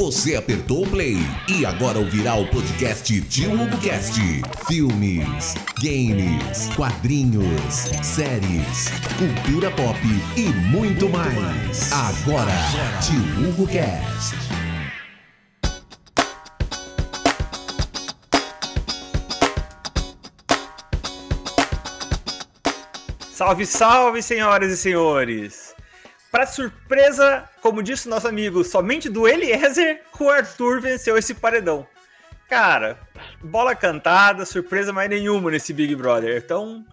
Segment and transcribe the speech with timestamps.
[0.00, 3.50] Você apertou o play e agora ouvirá o podcast Tio
[3.82, 4.18] Cast.
[4.66, 9.98] Filmes, games, quadrinhos, séries, cultura pop
[10.38, 10.44] e
[10.74, 11.92] muito mais.
[11.92, 12.50] Agora,
[13.02, 14.36] Tio Hugo Cast.
[23.30, 25.69] Salve, salve, senhoras e senhores!
[26.30, 31.86] Para surpresa, como disse nosso amigo, somente do Eliezer, o Arthur venceu esse paredão.
[32.48, 32.98] Cara,
[33.42, 36.36] bola cantada, surpresa mais nenhuma nesse Big Brother.
[36.36, 36.84] Então,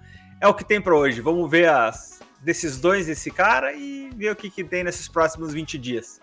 [0.42, 1.22] é o que tem para hoje.
[1.22, 5.78] Vamos ver as decisões desse cara e ver o que, que tem nesses próximos 20
[5.78, 6.20] dias.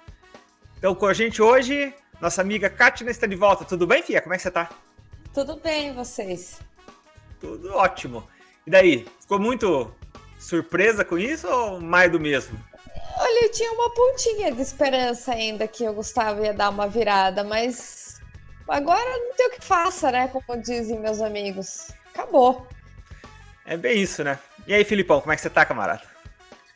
[0.77, 3.65] Então, com a gente hoje, nossa amiga Katina está de volta.
[3.65, 4.21] Tudo bem, Fia?
[4.21, 4.71] Como é que você tá?
[5.33, 6.61] Tudo bem, vocês?
[7.41, 8.27] Tudo ótimo.
[8.67, 9.93] E daí, ficou muito
[10.39, 12.59] surpresa com isso ou mais do mesmo?
[13.27, 17.43] Olha, eu tinha uma pontinha de esperança ainda que o Gustavo ia dar uma virada,
[17.43, 18.21] mas
[18.69, 20.29] agora não tem o que faça, né?
[20.29, 21.91] Como dizem meus amigos.
[22.13, 22.69] Acabou.
[23.65, 24.39] É bem isso, né?
[24.67, 26.03] E aí, Filipão, como é que você tá, camarada?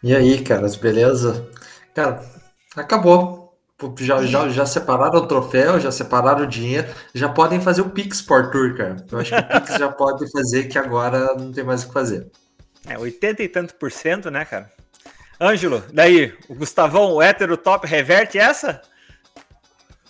[0.03, 1.51] E aí, caras, beleza?
[1.95, 2.25] Cara,
[2.75, 3.55] acabou.
[3.99, 8.23] Já, já, já separaram o troféu, já separaram o dinheiro, já podem fazer o Pix
[8.23, 8.97] por Tour, cara.
[9.13, 11.93] Eu acho que o Pix já pode fazer, que agora não tem mais o que
[11.93, 12.27] fazer.
[12.87, 14.78] É, 80 e tanto por cento, né, cara?
[15.41, 18.81] Ângelo, daí, o Gustavão, o hétero top, reverte essa?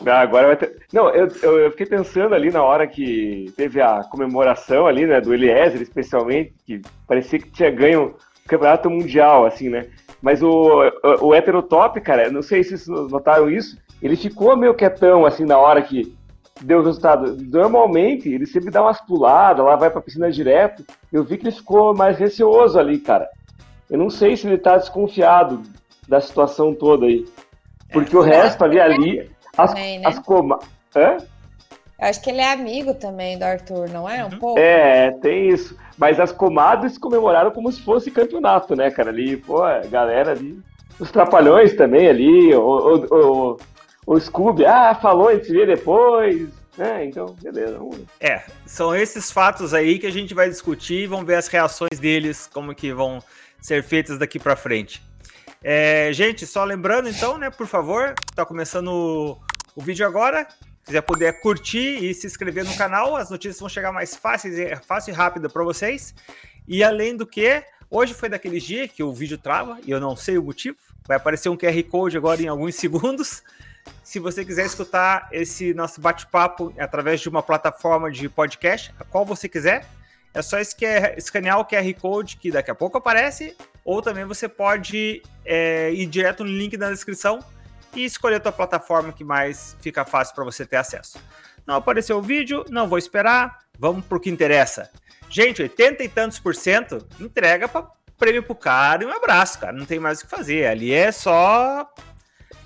[0.06, 0.76] Ah, agora vai ter...
[0.92, 5.34] Não, eu, eu, fiquei pensando ali na hora que teve a comemoração ali, né, do
[5.34, 9.88] Eliezer, especialmente, que parecia que tinha ganho o campeonato mundial, assim, né?
[10.22, 14.56] Mas o, o, o hétero top, cara, não sei se vocês notaram isso, ele ficou
[14.56, 16.16] meio quietão, assim, na hora que
[16.60, 17.36] deu o resultado.
[17.36, 20.84] Normalmente, ele sempre dá umas puladas, lá vai pra piscina direto.
[21.12, 23.28] Eu vi que ele ficou mais receoso ali, cara.
[23.90, 25.62] Eu não sei se ele tá desconfiado
[26.06, 27.24] da situação toda aí.
[27.92, 30.06] Porque é, o resto ali, ali, as, também, né?
[30.06, 30.58] as coma...
[30.94, 31.16] Hã?
[32.00, 34.24] Eu acho que ele é amigo também do Arthur, não é?
[34.24, 34.38] Um uhum.
[34.38, 34.60] pouco?
[34.60, 35.76] É, tem isso.
[35.96, 39.10] Mas as comadres comemoraram como se fosse campeonato, né, cara?
[39.10, 40.60] Ali, pô, a galera ali.
[41.00, 43.56] Os trapalhões também ali, o, o, o,
[44.06, 46.48] o Scooby, ah, falou, a gente vê depois.
[46.78, 47.78] É, então, beleza.
[47.78, 47.98] Vamos...
[48.20, 51.98] É, são esses fatos aí que a gente vai discutir e vamos ver as reações
[51.98, 53.18] deles, como que vão
[53.60, 55.02] ser feitas daqui para frente.
[55.62, 59.38] É, gente, só lembrando então, né, por favor, tá começando o,
[59.74, 60.46] o vídeo agora.
[60.48, 64.56] Se quiser puder curtir e se inscrever no canal, as notícias vão chegar mais fáceis,
[64.86, 66.14] fácil e rápido para vocês.
[66.66, 70.16] E além do que, hoje foi daquele dia que o vídeo trava e eu não
[70.16, 70.76] sei o motivo.
[71.06, 73.42] Vai aparecer um QR Code agora em alguns segundos.
[74.02, 79.24] Se você quiser escutar esse nosso bate-papo através de uma plataforma de podcast, a qual
[79.24, 79.86] você quiser,
[80.34, 85.22] é só escanear o QR Code que daqui a pouco aparece, ou também você pode
[85.44, 87.38] é, ir direto no link da descrição
[87.94, 91.18] e escolher a tua plataforma que mais fica fácil para você ter acesso.
[91.66, 94.90] Não apareceu o vídeo, não vou esperar, vamos para o que interessa.
[95.28, 99.72] Gente, 80 e tantos por cento entrega para prêmio pro cara e um abraço, cara.
[99.72, 100.66] Não tem mais o que fazer.
[100.66, 101.88] Ali é só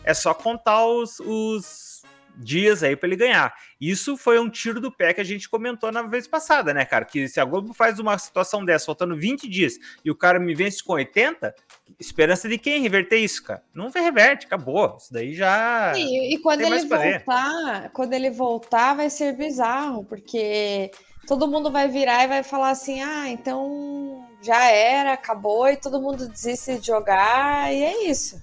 [0.04, 2.01] é só contar os, os
[2.36, 3.54] dias aí para ele ganhar.
[3.80, 7.04] Isso foi um tiro do pé que a gente comentou na vez passada, né, cara?
[7.04, 10.54] Que se a Globo faz uma situação dessa, faltando 20 dias, e o cara me
[10.54, 11.54] vence com 80,
[11.98, 13.62] esperança de quem reverter isso, cara?
[13.74, 14.96] Não reverte, acabou.
[14.98, 15.92] Isso daí já.
[15.96, 20.90] E, e quando ele voltar, quando ele voltar, vai ser bizarro, porque
[21.26, 26.00] todo mundo vai virar e vai falar assim: ah, então já era, acabou, e todo
[26.00, 28.40] mundo desiste de jogar, e é isso.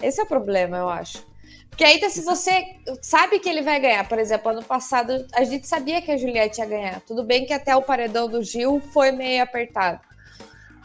[0.00, 1.29] Esse é o problema, eu acho.
[1.70, 5.66] Porque ainda se você sabe que ele vai ganhar, por exemplo, ano passado a gente
[5.66, 7.00] sabia que a Juliette ia ganhar.
[7.00, 10.00] Tudo bem que até o paredão do Gil foi meio apertado.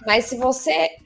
[0.06, 0.98] Mas se você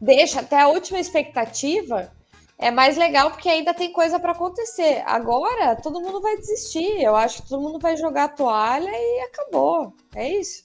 [0.00, 2.12] deixa até a última expectativa,
[2.58, 5.02] é mais legal porque ainda tem coisa para acontecer.
[5.06, 7.02] Agora todo mundo vai desistir.
[7.02, 9.92] Eu acho que todo mundo vai jogar a toalha e acabou.
[10.14, 10.64] É isso.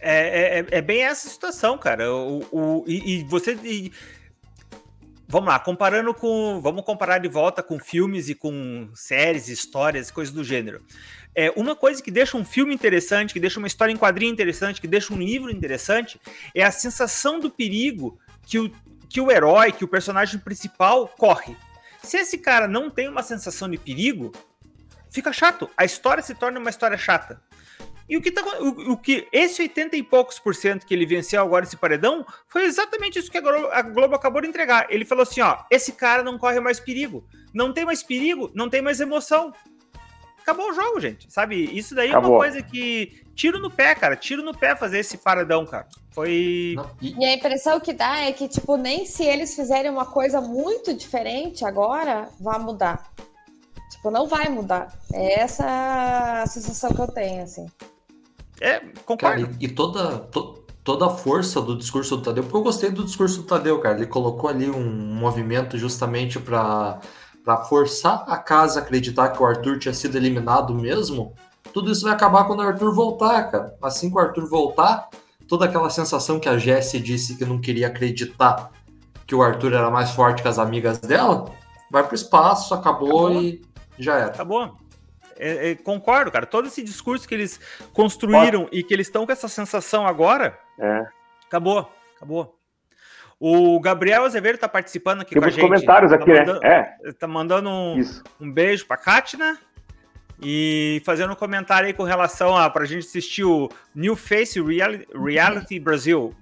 [0.00, 2.10] É, é, é bem essa situação, cara.
[2.10, 3.58] O, o, e, e você.
[3.64, 3.92] E
[5.30, 6.58] Vamos lá, comparando com.
[6.62, 10.82] Vamos comparar de volta com filmes e com séries, histórias, coisas do gênero.
[11.34, 14.80] É, uma coisa que deixa um filme interessante, que deixa uma história em quadrinho interessante,
[14.80, 16.18] que deixa um livro interessante,
[16.54, 18.72] é a sensação do perigo que o,
[19.06, 21.54] que o herói, que o personagem principal corre.
[22.02, 24.32] Se esse cara não tem uma sensação de perigo,
[25.10, 25.68] fica chato.
[25.76, 27.38] A história se torna uma história chata.
[28.08, 31.04] E o que, tá, o, o, que esse 80 e poucos por cento que ele
[31.04, 34.86] venceu agora esse paredão foi exatamente isso que a Globo, a Globo, acabou de entregar.
[34.88, 37.24] Ele falou assim: ó, esse cara não corre mais perigo.
[37.52, 39.52] Não tem mais perigo, não tem mais emoção.
[40.40, 41.30] Acabou o jogo, gente.
[41.30, 41.56] Sabe?
[41.76, 42.30] Isso daí acabou.
[42.30, 43.22] é uma coisa que.
[43.34, 44.16] Tiro no pé, cara.
[44.16, 45.86] Tiro no pé fazer esse paradão, cara.
[46.10, 46.74] Foi.
[47.02, 50.94] E a impressão que dá é que, tipo, nem se eles fizerem uma coisa muito
[50.94, 53.12] diferente agora, vai mudar.
[53.90, 54.92] Tipo, não vai mudar.
[55.12, 57.66] É essa a sensação que eu tenho, assim.
[58.60, 59.46] É, concordo.
[59.46, 62.90] Cara, e, e toda, to, toda a força do discurso do Tadeu, porque eu gostei
[62.90, 63.96] do discurso do Tadeu, cara.
[63.96, 67.00] Ele colocou ali um movimento justamente para
[67.48, 71.32] para forçar a casa a acreditar que o Arthur tinha sido eliminado mesmo.
[71.72, 73.74] Tudo isso vai acabar quando o Arthur voltar, cara.
[73.80, 75.08] Assim que o Arthur voltar,
[75.46, 78.70] toda aquela sensação que a Jessie disse que não queria acreditar
[79.26, 81.50] que o Arthur era mais forte que as amigas dela,
[81.90, 83.42] vai pro espaço, acabou, acabou.
[83.42, 83.62] e
[83.98, 84.26] já era.
[84.26, 84.76] Acabou.
[85.38, 86.44] É, é, concordo, cara.
[86.44, 87.60] Todo esse discurso que eles
[87.92, 88.78] construíram Pode.
[88.78, 91.06] e que eles estão com essa sensação agora, é.
[91.46, 92.58] acabou, acabou.
[93.40, 95.60] O Gabriel Azevedo está participando aqui com a gente.
[95.60, 96.94] comentários aqui, tá mandando, né?
[97.04, 97.12] É.
[97.12, 98.00] Tá mandando um,
[98.40, 99.56] um beijo para Kátina
[100.42, 105.06] e fazendo um comentário aí com relação a pra gente assistir o New Face Reality,
[105.14, 106.34] Reality Brasil.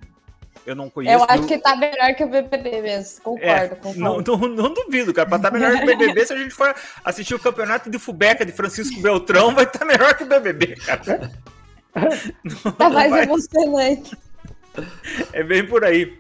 [0.67, 1.15] Eu não conheço.
[1.15, 3.23] Eu acho que tá melhor que o BBB mesmo.
[3.23, 4.01] Concordo, é, concordo.
[4.01, 5.29] Não, não, não, duvido, cara.
[5.29, 6.75] Pra estar tá melhor que o BBB, se a gente for
[7.05, 10.75] assistir o campeonato de Fubeca de Francisco Beltrão, vai estar tá melhor que o BBB,
[10.85, 11.31] cara.
[12.45, 13.23] Não, tá mais vai...
[13.23, 14.19] emocionante.
[15.33, 16.19] É bem por aí.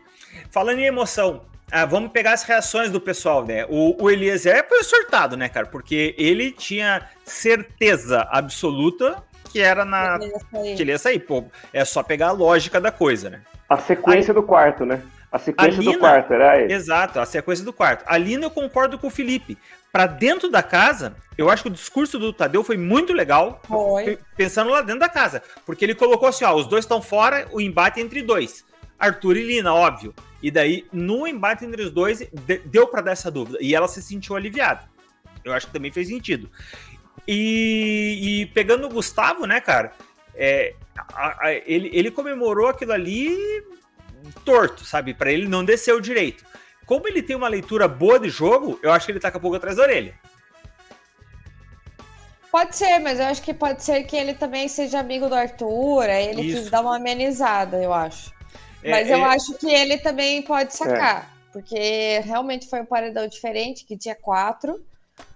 [0.50, 3.66] Falando em emoção, ah, vamos pegar as reações do pessoal, né?
[3.68, 5.66] O, o Eliezer foi sortado, né, cara?
[5.66, 10.18] Porque ele tinha certeza absoluta que era na.
[10.18, 11.18] Que ele ia sair.
[11.18, 13.40] Pô, é só pegar a lógica da coisa, né?
[13.68, 15.02] A sequência Aí, do quarto, né?
[15.30, 16.72] A sequência Lina, do quarto, era aí.
[16.72, 18.04] Exato, a sequência do quarto.
[18.06, 19.58] A Lina, eu concordo com o Felipe.
[19.92, 23.60] Para dentro da casa, eu acho que o discurso do Tadeu foi muito legal.
[23.64, 24.18] Foi.
[24.36, 25.42] Pensando lá dentro da casa.
[25.64, 28.64] Porque ele colocou assim: ó, os dois estão fora, o embate é entre dois.
[28.98, 30.14] Arthur e Lina, óbvio.
[30.42, 32.26] E daí, no embate entre os dois,
[32.66, 33.58] deu para dar essa dúvida.
[33.60, 34.82] E ela se sentiu aliviada.
[35.44, 36.50] Eu acho que também fez sentido.
[37.26, 39.92] E, e pegando o Gustavo, né, cara?
[40.34, 43.36] É, a, a, ele, ele comemorou aquilo ali
[44.44, 45.14] torto, sabe?
[45.14, 46.44] Para ele não desceu direito.
[46.84, 49.40] Como ele tem uma leitura boa de jogo, eu acho que ele tá com a
[49.40, 50.14] pulga atrás da orelha.
[52.50, 56.04] Pode ser, mas eu acho que pode ser que ele também seja amigo do Arthur,
[56.08, 56.62] aí ele Isso.
[56.62, 58.32] quis dar uma amenizada, eu acho.
[58.82, 59.24] É, mas eu é...
[59.24, 61.52] acho que ele também pode sacar, é.
[61.52, 64.82] porque realmente foi um paredão diferente, que tinha quatro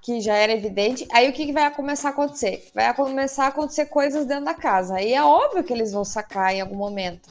[0.02, 1.06] que já era evidente.
[1.12, 2.68] Aí o que, que, vai começar a acontecer?
[2.74, 4.96] Vai começar a acontecer coisas dentro da casa.
[4.96, 7.28] Aí é óbvio que eles vão sacar em algum momento.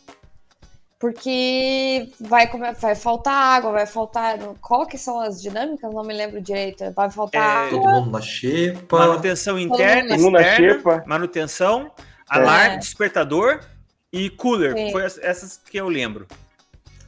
[0.99, 4.37] Porque vai, vai faltar água, vai faltar.
[4.61, 5.93] Qual que são as dinâmicas?
[5.93, 6.91] Não me lembro direito.
[6.93, 7.81] Vai faltar é, água.
[7.81, 8.97] Todo mundo na xepa.
[8.97, 11.89] Manutenção interna, externa, manutenção,
[12.27, 12.77] alarme, é.
[12.79, 13.61] despertador
[14.11, 14.73] e cooler.
[14.73, 14.91] Sim.
[14.91, 16.27] Foi essas que eu lembro.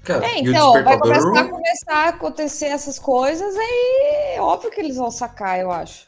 [0.03, 4.81] Cara, é, então, vai começar a, começar a acontecer essas coisas, aí é óbvio que
[4.81, 6.07] eles vão sacar, eu acho.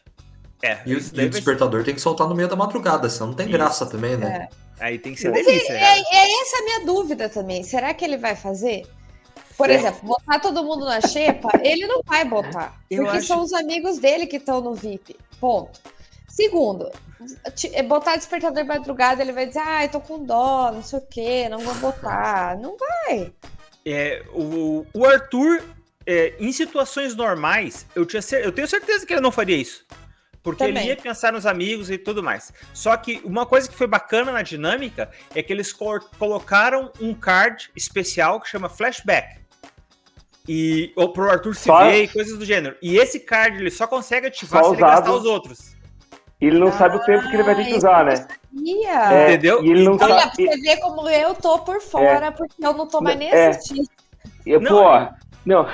[0.63, 1.85] É, e, o, e o despertador ser...
[1.85, 3.57] tem que soltar no meio da madrugada, senão não tem Isso.
[3.57, 4.47] graça também, né?
[4.49, 4.63] É.
[4.85, 5.73] Aí tem que ser delícia.
[5.73, 7.63] É, é, essa a minha dúvida também.
[7.63, 8.87] Será que ele vai fazer?
[9.55, 9.75] Por é.
[9.75, 12.81] exemplo, botar todo mundo na xepa, ele não vai botar.
[12.89, 13.27] Eu porque acho...
[13.27, 15.15] são os amigos dele que estão no VIP.
[15.39, 15.79] Ponto.
[16.27, 16.89] Segundo,
[17.87, 21.47] botar despertador madrugada, ele vai dizer, ah, eu tô com dó, não sei o quê,
[21.47, 22.57] não vou botar.
[22.57, 23.31] Não vai.
[23.85, 25.63] É, o, o Arthur,
[26.05, 29.85] é, em situações normais, eu, tinha, eu tenho certeza que ele não faria isso.
[30.43, 30.83] Porque Também.
[30.83, 32.51] ele ia pensar nos amigos e tudo mais.
[32.73, 37.71] Só que uma coisa que foi bacana na dinâmica é que eles colocaram um card
[37.75, 39.41] especial que chama Flashback.
[40.47, 41.85] E ou pro Arthur se só...
[41.85, 42.75] ver e coisas do gênero.
[42.81, 45.73] E esse card ele só consegue ativar só se ele gastar os outros.
[46.43, 48.27] E ele não ah, sabe o tempo que ele vai ter que usar, né?
[48.85, 49.63] É, Entendeu?
[49.63, 50.19] E ele não então, sabe...
[50.19, 52.31] Olha, pra você ver como eu tô por fora, é.
[52.31, 53.47] porque eu não tô mais nem é.
[53.47, 53.87] assistindo.
[54.45, 54.83] E, pô,
[55.45, 55.65] não,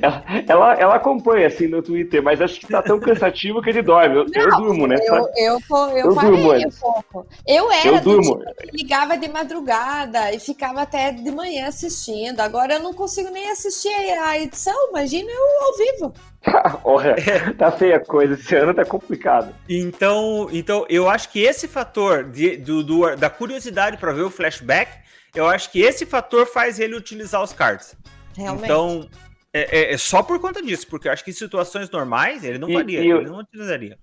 [0.00, 3.82] ela, ela, ela, acompanha assim no Twitter, mas acho que tá tão cansativo que ele
[3.82, 4.16] dorme.
[4.16, 4.96] Eu, não, eu durmo, né?
[5.00, 7.26] Eu, eu, eu, eu parei durmo, um pouco.
[7.46, 8.38] Eu era eu durmo.
[8.38, 12.40] Tipo que ligava de madrugada e ficava até de manhã assistindo.
[12.40, 16.14] Agora eu não consigo nem assistir a edição, imagina eu ao vivo.
[16.84, 17.16] Olha,
[17.58, 19.54] tá feia a coisa, esse ano tá complicado.
[19.68, 24.30] Então, então eu acho que esse fator de, do, do da curiosidade para ver o
[24.30, 24.90] flashback,
[25.34, 27.94] eu acho que esse fator faz ele utilizar os cards.
[28.36, 28.64] Realmente.
[28.64, 29.08] Então,
[29.56, 32.58] é, é, é, só por conta disso, porque eu acho que em situações normais ele
[32.58, 33.98] não e, faria, e, ele não utilizaria.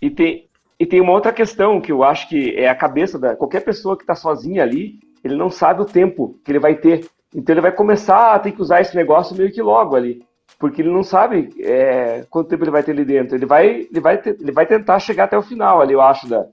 [0.00, 3.34] E tem, e tem uma outra questão que eu acho que é a cabeça da
[3.34, 7.06] qualquer pessoa que está sozinha ali, ele não sabe o tempo que ele vai ter.
[7.34, 10.22] Então ele vai começar a ter que usar esse negócio meio que logo ali.
[10.58, 13.36] Porque ele não sabe é, quanto tempo ele vai ter ali dentro.
[13.36, 16.46] Ele vai, ele vai, ele vai tentar chegar até o final ali, eu acho, da,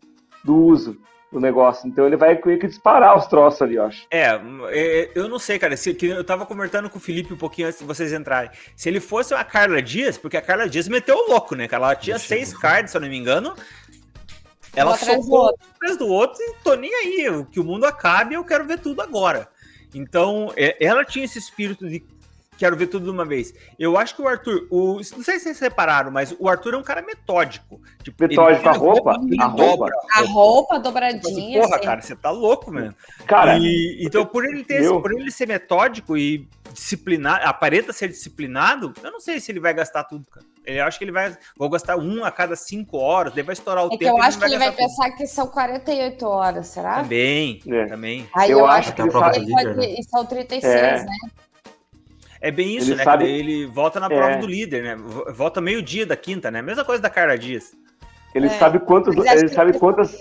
[0.44, 0.98] do uso
[1.32, 1.88] o negócio.
[1.88, 4.06] Então ele vai meio que disparar os troços ali, eu acho.
[4.12, 5.76] É, é eu não sei, cara.
[5.78, 8.52] Se, eu tava conversando com o Felipe um pouquinho antes de vocês entrarem.
[8.76, 11.68] Se ele fosse a Carla Dias, porque a Carla Dias meteu o louco, né?
[11.72, 13.56] Ela tinha Deixa seis cards, se eu não me engano.
[14.76, 17.46] Ela soltou um atrás do outro e tô nem aí.
[17.52, 19.48] Que o mundo acabe, eu quero ver tudo agora.
[19.94, 22.04] Então, é, ela tinha esse espírito de
[22.62, 23.56] quero ver tudo de uma vez.
[23.80, 26.78] Eu acho que o Arthur, o, não sei se vocês separaram, mas o Arthur é
[26.78, 27.82] um cara metódico.
[28.04, 29.90] Tipo, metódico, a roupa, a roupa.
[30.14, 31.60] A roupa dobradinha.
[31.60, 31.86] Porra, assim.
[31.86, 32.94] cara, você tá louco, mano.
[33.26, 38.10] Cara, e, então por ele ter, esse, por ele ser metódico e disciplinado, aparenta ser
[38.10, 40.46] disciplinado, eu não sei se ele vai gastar tudo, cara.
[40.64, 41.36] Eu acho que ele vai.
[41.58, 44.12] Vou gastar um a cada cinco horas, ele vai estourar o é tempo.
[44.12, 44.78] eu acho que ele vai tudo.
[44.78, 47.02] pensar que são 48 horas, será?
[47.02, 47.86] Também, é.
[47.88, 48.30] também.
[48.36, 49.44] Aí eu, eu acho que, que ele pode.
[49.48, 49.96] Né?
[49.98, 51.04] E são 36, é.
[51.04, 51.12] né?
[52.42, 53.04] É bem isso, ele né?
[53.04, 53.30] Sabe...
[53.30, 54.38] Ele volta na prova é.
[54.38, 54.96] do líder, né?
[55.34, 56.62] Volta meio-dia da quinta, né?
[56.62, 57.74] Mesma coisa da Carla Dias.
[58.34, 58.50] Ele é.
[58.50, 59.16] sabe quantos.
[59.16, 60.18] Ele sabe quantas.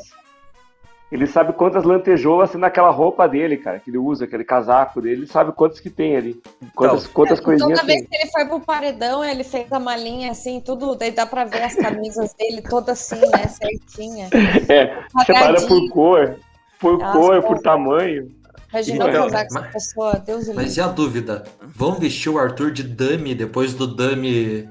[1.11, 5.23] Ele sabe quantas lantejoulas tem naquela roupa dele, cara, que ele usa, aquele casaco dele,
[5.23, 6.41] ele sabe quantos que tem ali.
[6.73, 9.81] Quantas, então, quantas é, coisinhas Toda vez que ele foi pro paredão, ele fez a
[9.81, 14.29] malinha assim, tudo, daí dá pra ver as camisas dele todas assim, né, certinha.
[14.71, 16.37] É, separa por cor,
[16.79, 18.31] por Nossa, cor, por tamanho.
[18.73, 21.45] Imagina então, casar com essa pessoa, Deus Mas e a dúvida?
[21.63, 24.69] Vão vestir o Arthur de dummy depois do dummy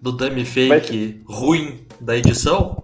[0.00, 1.36] do dummy fake mas...
[1.36, 2.82] ruim da edição?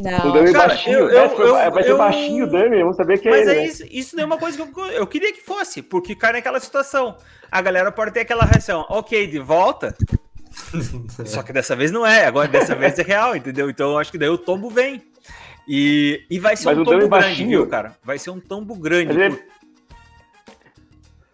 [0.00, 0.30] Não.
[0.30, 1.98] O dummy Cara, baixinho, eu, eu, eu, vai ser eu...
[1.98, 4.38] baixinho o dummy, vamos saber quem mas é Mas é isso, isso não é uma
[4.38, 7.16] coisa que eu, eu queria que fosse, porque cai naquela situação.
[7.50, 9.94] A galera pode ter aquela reação, ok, de volta,
[11.26, 13.70] Só que dessa vez não é, agora dessa vez é real, entendeu?
[13.70, 15.02] Então eu acho que daí o tombo vem.
[15.66, 17.96] E, e vai ser Mas um tombo grande, baixinho, viu, cara?
[18.02, 19.12] Vai ser um tombo grande.
[19.12, 19.44] Ele, por...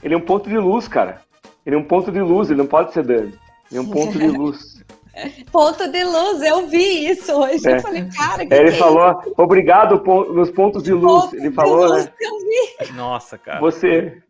[0.02, 1.20] Ele é um ponto de luz, cara.
[1.66, 3.32] Ele é um ponto de luz, ele não pode ser dano.
[3.70, 4.84] Ele é um ponto de luz.
[5.50, 7.68] ponto de luz, eu vi isso hoje.
[7.68, 7.76] É.
[7.76, 10.02] Eu falei, cara, que é, Ele que falou, é obrigado
[10.32, 11.24] nos pontos de luz.
[11.24, 12.12] Ponto ele falou, luz, né?
[12.20, 12.92] Eu vi.
[12.92, 13.60] Nossa, cara.
[13.60, 14.22] Você,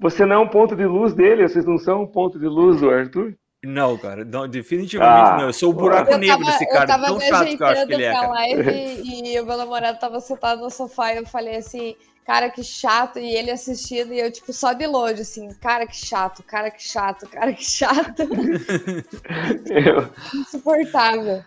[0.00, 2.80] você não é um ponto de luz dele, vocês não são um ponto de luz
[2.80, 3.34] do Arthur?
[3.64, 5.46] Não, cara, não, definitivamente ah, não.
[5.46, 7.94] Eu sou o buraco eu negro tava, desse cara, tão chato que eu acho que
[7.94, 8.12] ele é.
[8.12, 8.28] Cara.
[8.28, 12.64] Live e o meu namorado tava sentado no sofá e eu falei assim: cara, que
[12.64, 16.70] chato, e ele assistindo, e eu, tipo, só de longe, assim, cara, que chato, cara,
[16.70, 18.22] que chato, cara, que chato.
[19.70, 20.10] eu...
[20.40, 21.44] Insuportável.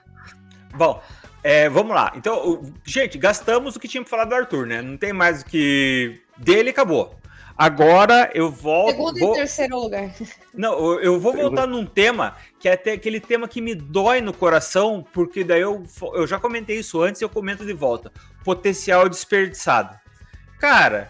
[0.73, 1.01] Bom,
[1.43, 2.13] é, vamos lá.
[2.15, 4.81] Então, gente, gastamos o que tinha pra falar do Arthur, né?
[4.81, 6.21] Não tem mais o que.
[6.37, 7.19] Dele acabou.
[7.57, 8.91] Agora eu volto.
[8.91, 9.33] Segundo vou...
[9.33, 10.09] e terceiro lugar.
[10.53, 14.33] Não, eu vou voltar num tema que é até aquele tema que me dói no
[14.33, 15.83] coração, porque daí eu,
[16.13, 18.13] eu já comentei isso antes e eu comento de volta.
[18.45, 19.99] Potencial desperdiçado.
[20.59, 21.09] Cara,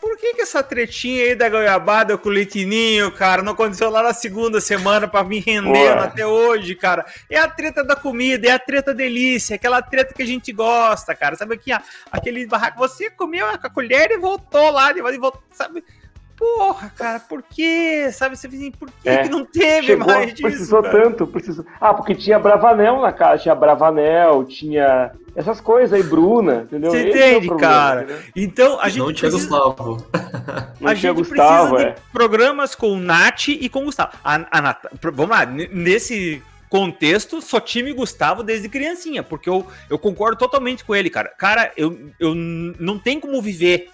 [0.00, 4.02] por que, que essa tretinha aí da goiabada com o leitinho, cara, não aconteceu lá
[4.02, 7.04] na segunda semana para vir rendendo até hoje, cara?
[7.28, 11.14] É a treta da comida, é a treta delícia, aquela treta que a gente gosta,
[11.14, 11.36] cara.
[11.36, 11.70] Sabe aqui,
[12.10, 15.84] aquele barraco, você comeu com a colher e voltou lá, e voltou, sabe?
[16.36, 18.10] Porra, cara, por quê?
[18.12, 20.42] Sabe, você assim, por que, é, que não teve chegou, mais disso?
[20.42, 21.02] Precisou cara?
[21.02, 21.64] tanto, precisou.
[21.80, 26.90] Ah, porque tinha Bravanel na casa, tinha Bravanel, tinha essas coisas aí, Bruna, entendeu?
[26.90, 28.02] Você Esse entende, é problema, cara?
[28.02, 28.22] Entendeu?
[28.36, 29.58] Então, a gente não tinha precisa...
[29.58, 30.06] Gustavo.
[30.80, 31.94] Não a gente Gustavo, precisa é.
[31.94, 34.12] de programas com o Nath e com o Gustavo.
[34.22, 34.78] A, a Nat...
[35.14, 40.94] Vamos lá, nesse contexto, só time Gustavo desde criancinha, porque eu, eu concordo totalmente com
[40.94, 41.28] ele, cara.
[41.30, 43.88] Cara, eu, eu não tem como viver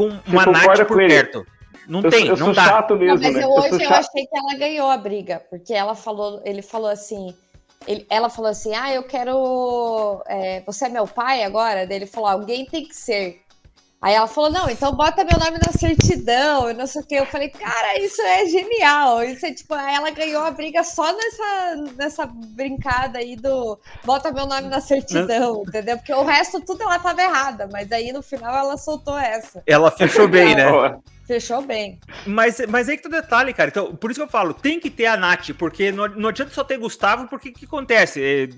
[0.00, 1.46] com uma Nath por perto.
[1.86, 2.64] Não eu, tem, eu não dá.
[2.64, 3.42] chato mesmo, não, mas né?
[3.42, 6.88] eu, hoje eu, eu achei que ela ganhou a briga, porque ela falou, ele falou
[6.88, 7.34] assim,
[7.86, 11.86] ele, ela falou assim, ah, eu quero, é, você é meu pai agora?
[11.86, 13.42] Daí ele falou, alguém tem que ser.
[14.02, 17.14] Aí ela falou, não, então bota meu nome na certidão, e não sei o que.
[17.16, 19.22] Eu falei, cara, isso é genial.
[19.22, 24.46] Isso é tipo, ela ganhou a briga só nessa, nessa brincada aí do bota meu
[24.46, 25.98] nome na certidão, entendeu?
[25.98, 29.62] Porque o resto tudo ela tava errada, mas aí no final ela soltou essa.
[29.66, 30.64] Ela fechou bem, né?
[31.30, 32.00] Fechou bem.
[32.26, 33.70] Mas, mas aí que tá o detalhe, cara.
[33.70, 36.52] Então, por isso que eu falo, tem que ter a Nath, porque não, não adianta
[36.52, 38.50] só ter Gustavo, porque o que acontece?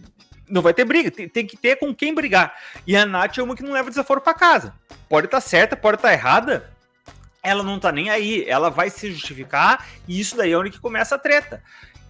[0.53, 2.55] Não vai ter briga, tem, tem, que ter com quem brigar.
[2.87, 4.75] E a Nath é uma que não leva desaforo para casa.
[5.09, 6.71] Pode estar tá certa, pode estar tá errada,
[7.43, 10.79] ela não tá nem aí, ela vai se justificar, e isso daí é onde que
[10.79, 11.63] começa a treta.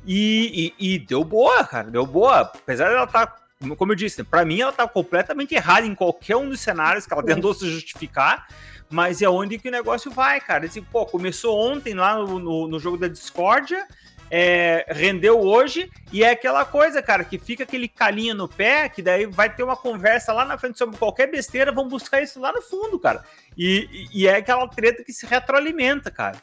[0.05, 2.41] E, e, e deu boa, cara, deu boa.
[2.41, 3.37] Apesar dela estar, tá,
[3.77, 7.13] como eu disse, para mim ela tá completamente errada em qualquer um dos cenários que
[7.13, 8.49] ela tentou se justificar,
[8.91, 10.67] mas é onde que o negócio vai, cara.
[10.67, 13.87] Assim, pô, começou ontem lá no, no, no jogo da discórdia,
[14.35, 19.03] é, rendeu hoje, e é aquela coisa, cara, que fica aquele calinho no pé, que
[19.03, 22.51] daí vai ter uma conversa lá na frente sobre qualquer besteira, vão buscar isso lá
[22.51, 23.23] no fundo, cara.
[23.59, 26.39] E, e é aquela treta que se retroalimenta, cara.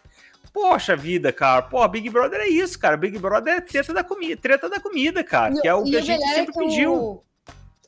[0.54, 1.64] Poxa vida, cara.
[1.64, 2.96] Pô, Big Brother é isso, cara.
[2.96, 5.60] Big Brother é treta da comida, treta da comida, cara.
[5.60, 6.94] que é o que a gente sempre que pediu.
[6.94, 7.24] O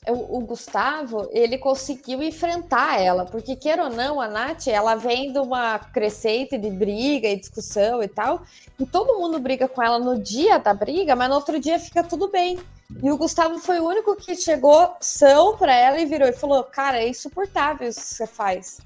[0.10, 5.38] o, Gustavo, ele conseguiu enfrentar ela, porque queira ou não, a Nath, ela vem de
[5.38, 8.42] uma crescente de briga e discussão e tal,
[8.80, 12.04] e todo mundo briga com ela no dia da briga, mas no outro dia fica
[12.04, 12.60] tudo bem.
[13.04, 16.64] E o Gustavo foi o único que chegou são para ela e virou e falou:
[16.64, 18.82] Cara, é insuportável isso que você faz.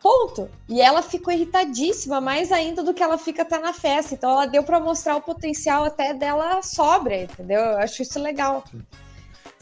[0.00, 0.48] Ponto.
[0.68, 4.14] E ela ficou irritadíssima, mais ainda do que ela fica até na festa.
[4.14, 7.58] Então ela deu para mostrar o potencial até dela sóbria, entendeu?
[7.58, 8.62] Eu acho isso legal.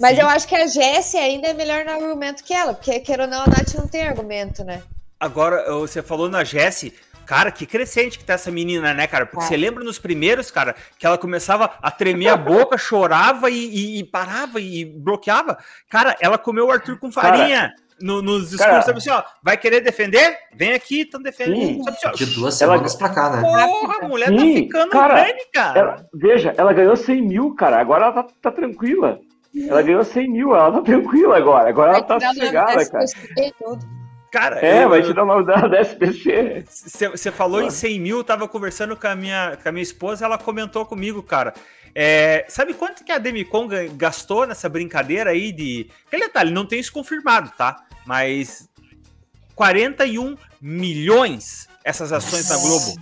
[0.00, 0.22] Mas Sim.
[0.22, 3.28] eu acho que a Jessie ainda é melhor no argumento que ela, porque queira ou
[3.28, 4.82] não, a Nath não tem argumento, né?
[5.18, 6.92] Agora, você falou na Jessie,
[7.26, 9.26] Cara, que crescente que tá essa menina, né, cara?
[9.26, 9.48] Porque é.
[9.48, 13.98] você lembra nos primeiros, cara, que ela começava a tremer a boca, chorava e, e,
[13.98, 15.58] e, parava e bloqueava.
[15.90, 17.62] Cara, ela comeu o Arthur com farinha.
[17.62, 20.36] Cara, no, nos discursos, sabe assim, ó, vai querer defender?
[20.54, 21.82] Vem aqui, estão defendendo.
[21.82, 22.98] Sabe assim, de duas semanas ela...
[22.98, 23.40] pra cá, né?
[23.40, 25.78] Porra, a mulher tá sim, tá ficando cara, grande, cara.
[25.78, 29.18] Ela, veja, ela ganhou 100 mil, cara, agora ela tá, tá tranquila.
[29.68, 33.04] Ela ganhou 100 mil, ela tá tranquila agora, agora ela tá sossegada, cara.
[34.30, 36.64] Cara, é, eu, vai te dar o nome da, SPC.
[36.66, 40.36] Você falou em 100 mil, tava conversando com a, minha, com a minha esposa, ela
[40.36, 41.54] comentou comigo, cara.
[41.94, 45.88] É, sabe quanto que a Demicon gastou nessa brincadeira aí de.
[46.06, 47.84] Aquele detalhe, não tem isso confirmado, tá?
[48.04, 48.68] Mas
[49.54, 52.94] 41 milhões essas ações da Globo.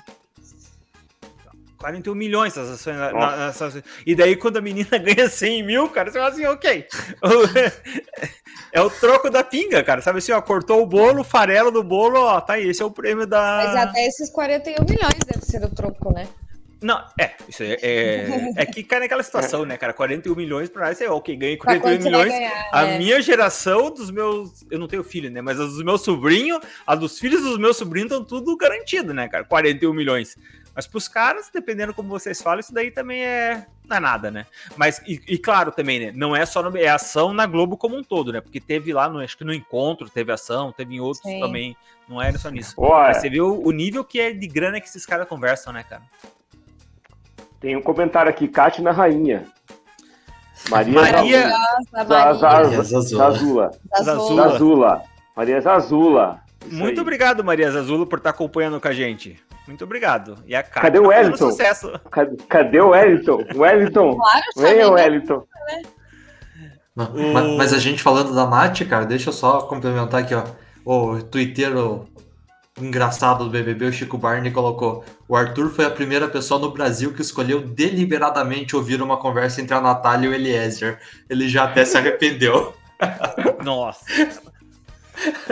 [1.84, 2.96] 41 milhões essas ações.
[2.96, 3.82] Na, na, ações.
[4.06, 6.86] E daí, quando a menina ganha 100 mil, cara, você fala assim, ok.
[8.72, 10.00] é o troco da pinga, cara.
[10.00, 12.84] Sabe assim, ó, cortou o bolo, o farelo do bolo, ó, tá aí, esse é
[12.86, 13.64] o prêmio da.
[13.66, 16.26] Mas até esses 41 milhões deve ser o troco, né?
[16.80, 19.94] Não, é, isso é, é, é, que cai naquela situação, né, cara?
[19.94, 22.28] 41 milhões para nós é ok, ganhei 41 milhões.
[22.28, 22.98] Ganhar, a né?
[22.98, 24.64] minha geração dos meus.
[24.70, 25.40] Eu não tenho filho, né?
[25.40, 29.28] Mas a dos meus sobrinhos, a dos filhos dos meus sobrinhos estão tudo garantido, né,
[29.28, 29.44] cara?
[29.44, 30.36] 41 milhões.
[30.74, 33.66] Mas pros caras, dependendo como vocês falam, isso daí também é.
[33.86, 34.46] Não é nada, né?
[34.76, 36.12] Mas, e, e claro também, né?
[36.14, 38.40] Não é só no, é ação na Globo como um todo, né?
[38.40, 41.38] Porque teve lá, no, acho que no encontro teve ação, teve em outros Sim.
[41.38, 41.76] também.
[42.08, 42.74] Não é só nisso.
[42.78, 46.02] Mas você viu o nível que é de grana que esses caras conversam, né, cara?
[47.60, 49.46] Tem um comentário aqui, Kátia na Rainha.
[50.70, 51.50] Maria, Maria
[52.06, 53.70] Zazula.
[54.02, 55.02] Zazula.
[55.36, 56.42] Maria Zazula.
[56.66, 59.42] Muito obrigado, Maria Zazula, por estar acompanhando com a gente.
[59.66, 60.36] Muito obrigado.
[60.46, 61.50] E a Kátia Cadê o tá Wellington?
[61.50, 62.00] Sucesso.
[62.10, 63.44] Cadê, cadê o Wellington?
[63.54, 64.16] Wellington.
[64.16, 65.46] Claro, Venha, Wellington.
[66.94, 67.08] Mas,
[67.56, 70.44] mas, a gente falando da Nath, cara, deixa eu só complementar aqui, ó.
[70.84, 71.72] O Twitter
[72.80, 77.12] engraçado do BBB, o Chico Barney colocou: o Arthur foi a primeira pessoa no Brasil
[77.12, 80.98] que escolheu deliberadamente ouvir uma conversa entre a Natália e o Eliezer.
[81.28, 82.74] Ele já até se arrependeu.
[83.64, 84.04] Nossa.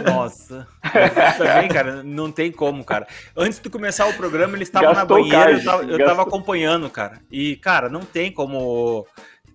[0.05, 0.67] Nossa.
[1.39, 3.07] Também, cara, não tem como, cara.
[3.37, 7.21] Antes de começar o programa, ele estava na banheira, eu tava, eu tava acompanhando, cara.
[7.31, 9.07] E, cara, não tem como.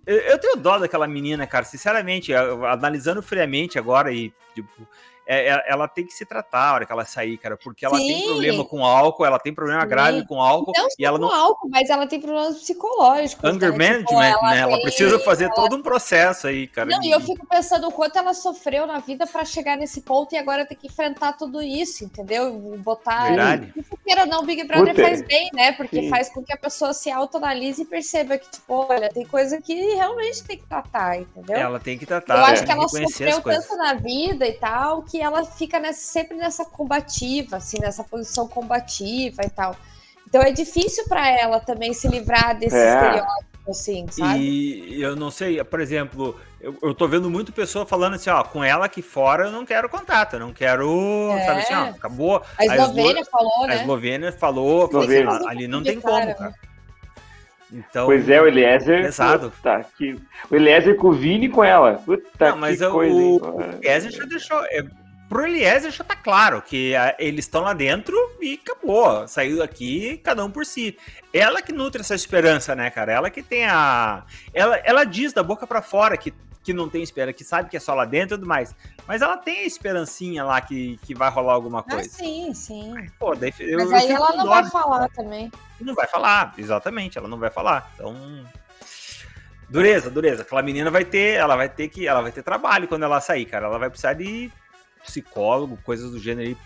[0.05, 4.87] Eu, eu tenho dó daquela menina, cara, sinceramente, analisando friamente agora e, tipo,
[5.27, 7.97] é, é, ela tem que se tratar a hora que ela sair, cara, porque ela
[7.97, 8.07] Sim.
[8.07, 9.87] tem problema com álcool, ela tem problema Sim.
[9.87, 10.71] grave com álcool.
[10.75, 11.27] Não e ela não...
[11.27, 13.43] com álcool, mas ela tem problemas psicológicos.
[13.43, 13.97] Anger né?
[13.97, 14.59] tipo, management, ela né?
[14.59, 15.53] Ela precisa fazer ela...
[15.53, 16.89] todo um processo aí, cara.
[16.89, 20.33] Não, e eu fico pensando o quanto ela sofreu na vida para chegar nesse ponto
[20.33, 22.53] e agora ter que enfrentar tudo isso, entendeu?
[22.77, 23.27] Botar.
[23.27, 23.73] Verdade.
[24.05, 25.07] Queira não, Big Brother Puta.
[25.07, 25.73] faz bem, né?
[25.73, 26.09] Porque Sim.
[26.09, 29.73] faz com que a pessoa se autoanalise e perceba que, tipo, olha, tem coisa que
[29.73, 31.57] realmente tem que tratar, entendeu?
[31.57, 32.37] Ela tem que tratar.
[32.37, 36.37] Eu acho que ela sofreu tanto na vida e tal que ela fica nessa sempre
[36.37, 39.75] nessa combativa, assim, nessa posição combativa e tal.
[40.27, 42.93] Então é difícil para ela também se livrar desse é.
[42.93, 44.39] estereótipo, assim, sabe?
[44.39, 48.43] E eu não sei, por exemplo, eu, eu tô vendo muito pessoa falando assim, ó,
[48.43, 51.45] com ela aqui fora eu não quero contato, eu não quero, é.
[51.45, 52.43] sabe assim, ó, acabou.
[52.57, 53.31] A Eslovênia a Eslo...
[53.31, 53.73] falou, né?
[53.73, 55.29] A Eslovênia falou, Eslovênia.
[55.29, 56.53] Assim, ali não tem como, cara.
[57.71, 59.03] Então, pois é, o Eliezer.
[59.03, 59.51] Pesado.
[59.61, 60.17] Tá, que,
[60.49, 61.95] o Eliezer com o Vini com ela.
[62.05, 64.63] Puta não, mas que coisa, o, o Eliezer já deixou.
[64.65, 64.83] É,
[65.29, 69.27] Pro Eliezer já tá claro que a, eles estão lá dentro e acabou.
[69.27, 70.97] Saiu daqui, cada um por si.
[71.33, 73.11] Ela que nutre essa esperança, né, cara?
[73.11, 74.23] Ela que tem a.
[74.53, 77.75] Ela, ela diz da boca para fora que, que não tem esperança, que sabe que
[77.75, 78.73] é só lá dentro e tudo mais.
[79.05, 82.09] Mas ela tem a esperancinha lá que, que vai rolar alguma ah, coisa.
[82.09, 82.93] Ah, sim, sim.
[83.19, 85.51] Pô, daí, eu, Mas aí ela não vai falar também.
[85.81, 87.91] Não vai falar, exatamente, ela não vai falar.
[87.95, 88.15] Então.
[89.69, 90.43] Dureza, dureza.
[90.43, 93.45] Aquela menina vai ter, ela vai ter que, ela vai ter trabalho quando ela sair,
[93.45, 93.65] cara.
[93.65, 94.49] Ela vai precisar de
[95.07, 96.57] psicólogo, coisas do gênero, aí,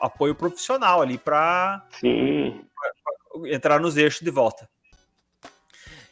[0.00, 1.82] apoio profissional ali para
[3.46, 4.68] entrar nos eixos de volta.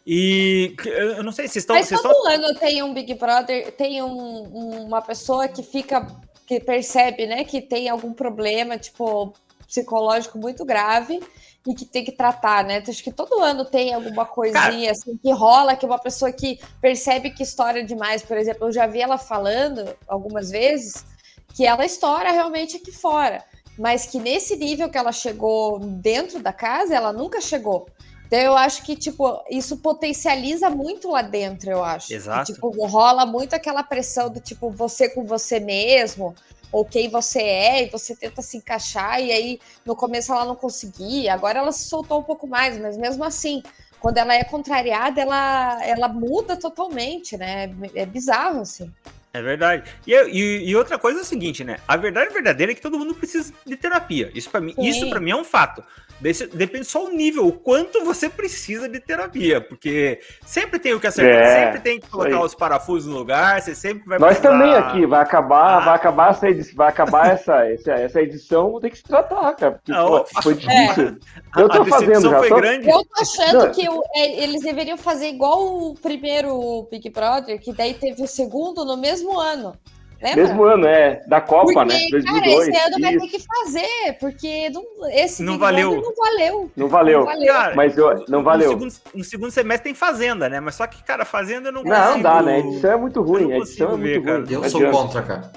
[0.06, 1.76] E eu não sei se estão.
[1.76, 2.26] Mas todo estão...
[2.32, 6.06] ano tem um Big Brother, tem um, uma pessoa que fica,
[6.46, 9.34] que percebe, né, que tem algum problema, tipo,
[9.66, 11.20] psicológico muito grave
[11.66, 12.82] e que tem que tratar, né?
[12.88, 16.58] Acho que todo ano tem alguma coisinha Cara, assim que rola, que uma pessoa que
[16.80, 21.04] percebe que história demais, por exemplo, eu já vi ela falando algumas vezes
[21.54, 23.44] que ela estoura realmente aqui fora,
[23.78, 27.88] mas que nesse nível que ela chegou dentro da casa, ela nunca chegou.
[28.26, 32.12] Então eu acho que, tipo, isso potencializa muito lá dentro, eu acho.
[32.12, 32.52] Exato.
[32.52, 36.34] tipo, rola muito aquela pressão do tipo, você com você mesmo.
[36.70, 40.54] ou quem você é, e você tenta se encaixar, e aí no começo ela não
[40.54, 43.62] conseguia, agora ela se soltou um pouco mais, mas mesmo assim,
[44.00, 47.70] quando ela é contrariada, ela, ela muda totalmente, né?
[47.94, 48.92] É bizarro, assim.
[49.38, 49.84] É verdade.
[50.06, 51.76] E, e, e, outra coisa é o seguinte, né?
[51.86, 54.30] A verdade verdadeira é que todo mundo precisa de terapia.
[54.34, 55.82] Isso para mim, isso para mim é um fato.
[56.20, 61.06] Depende só o nível, o quanto você precisa de terapia, porque sempre tem o que
[61.06, 64.50] acertar, é, sempre tem que colocar os parafusos no lugar, você sempre vai Nós precisar...
[64.50, 65.84] também aqui, vai acabar, ah.
[65.84, 69.72] vai acabar essa edição, vai acabar essa, essa, essa edição, ter que se tratar, cara,
[69.72, 71.18] porque Não, pô, foi difícil.
[71.56, 71.62] É.
[71.62, 72.38] Eu tô fazendo já.
[72.38, 72.56] Foi tô...
[72.56, 72.88] grande.
[72.88, 73.72] Eu tô achando Não.
[73.72, 78.26] que eu, é, eles deveriam fazer igual o primeiro Big Brother, que daí teve o
[78.26, 79.76] segundo no mesmo ano.
[80.20, 80.42] Lembra?
[80.42, 82.08] Mesmo ano, é, da Copa, porque, né?
[82.10, 83.00] 2002, cara, esse ano isso.
[83.00, 85.94] vai ter que fazer, porque não, esse não valeu.
[86.02, 86.70] não valeu.
[86.76, 87.18] Não valeu.
[87.20, 87.54] Não valeu.
[87.54, 88.72] Cara, mas eu, não valeu.
[88.72, 90.58] No segundo, no segundo, semestre tem Fazenda, né?
[90.58, 92.56] Mas só que, cara, Fazenda não Não, não dá, né?
[92.56, 93.52] A edição é muito ruim.
[93.52, 94.52] A edição é muito ver, ruim.
[94.52, 95.52] Eu sou contra, cara.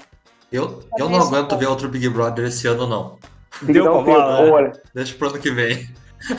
[0.52, 3.18] Eu, eu não aguento ver outro Big Brother esse ano, não.
[3.62, 4.72] Deu pra bola.
[4.94, 5.88] Deixa pro ano que vem.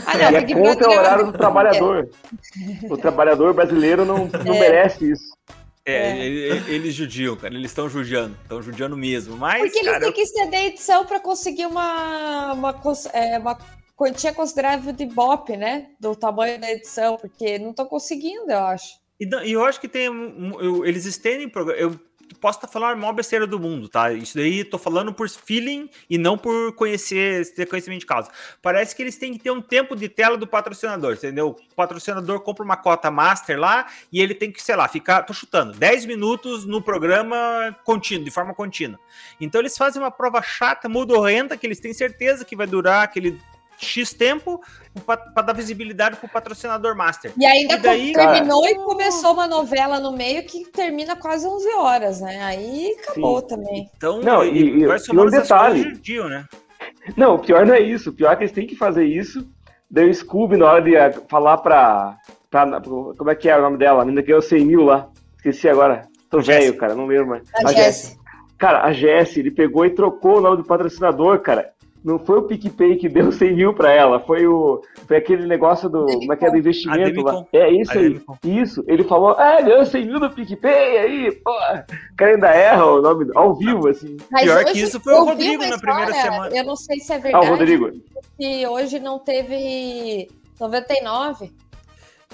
[0.05, 2.09] Ah, não, é contra o horário do trabalhador.
[2.89, 4.59] O trabalhador brasileiro não, não é.
[4.59, 5.32] merece isso.
[5.85, 6.25] É, é.
[6.25, 7.53] Eles, eles judiam, cara.
[7.53, 8.37] Eles estão judiando.
[8.41, 9.35] Estão judiando mesmo.
[9.35, 12.81] Mas, Porque eles cara, têm que ceder a edição para conseguir uma, uma,
[13.13, 13.57] é, uma
[13.95, 15.89] quantia considerável de BOP, né?
[15.99, 17.17] Do tamanho da edição.
[17.17, 18.95] Porque não estão conseguindo, eu acho.
[19.19, 20.05] E, e eu acho que tem.
[20.05, 21.51] Eu, eles estendem.
[21.77, 21.99] Eu
[22.39, 24.11] posso estar tá falando a maior besteira do mundo, tá?
[24.11, 28.29] Isso daí tô falando por feeling e não por conhecer, ter conhecimento de causa.
[28.61, 31.55] Parece que eles têm que ter um tempo de tela do patrocinador, entendeu?
[31.71, 35.33] O patrocinador compra uma cota master lá e ele tem que, sei lá, ficar, tô
[35.33, 38.99] chutando, 10 minutos no programa contínuo, de forma contínua.
[39.39, 43.39] Então eles fazem uma prova chata, mudorrenta, que eles têm certeza que vai durar aquele
[43.77, 44.61] X tempo
[45.05, 47.31] para dar visibilidade para o patrocinador master.
[47.37, 48.73] E ainda e daí, terminou cara...
[48.73, 52.43] e começou uma novela no meio que termina quase 11 horas, né?
[52.43, 53.47] Aí acabou Sim.
[53.47, 53.91] também.
[53.97, 55.93] Então, não, e, e vai somando um detalhe.
[55.97, 56.45] Dia, né?
[57.17, 58.09] Não, o pior não é isso.
[58.09, 59.47] O pior é que eles têm que fazer isso.
[59.89, 62.17] Daí o Scooby, na hora de eh, falar para
[63.17, 64.01] como é que é o nome dela?
[64.01, 65.09] A menina que ganhou 100 mil lá.
[65.37, 66.07] Esqueci agora.
[66.29, 67.43] Tô velho, cara, não lembro mais.
[67.55, 68.17] A, a Jessie.
[68.57, 71.72] Cara, a Jessie, ele pegou e trocou o nome do patrocinador, cara.
[72.03, 75.89] Não foi o PicPay que deu 100 mil para ela, foi o foi aquele negócio
[75.89, 76.05] do.
[76.05, 77.45] Como é que é do investimento lá?
[77.53, 78.21] É isso aí.
[78.43, 78.83] Isso.
[78.87, 81.51] Ele falou, ah, ganhou 100 mil do PicPay aí, pô.
[81.51, 84.17] O cara ainda erra o nome ao vivo, assim.
[84.31, 86.55] Mas Pior que isso foi o Rodrigo na primeira semana.
[86.55, 87.45] Eu não sei se é verdade.
[87.45, 87.91] Ah, o Rodrigo.
[88.37, 90.27] Que hoje não teve
[90.59, 91.51] 99.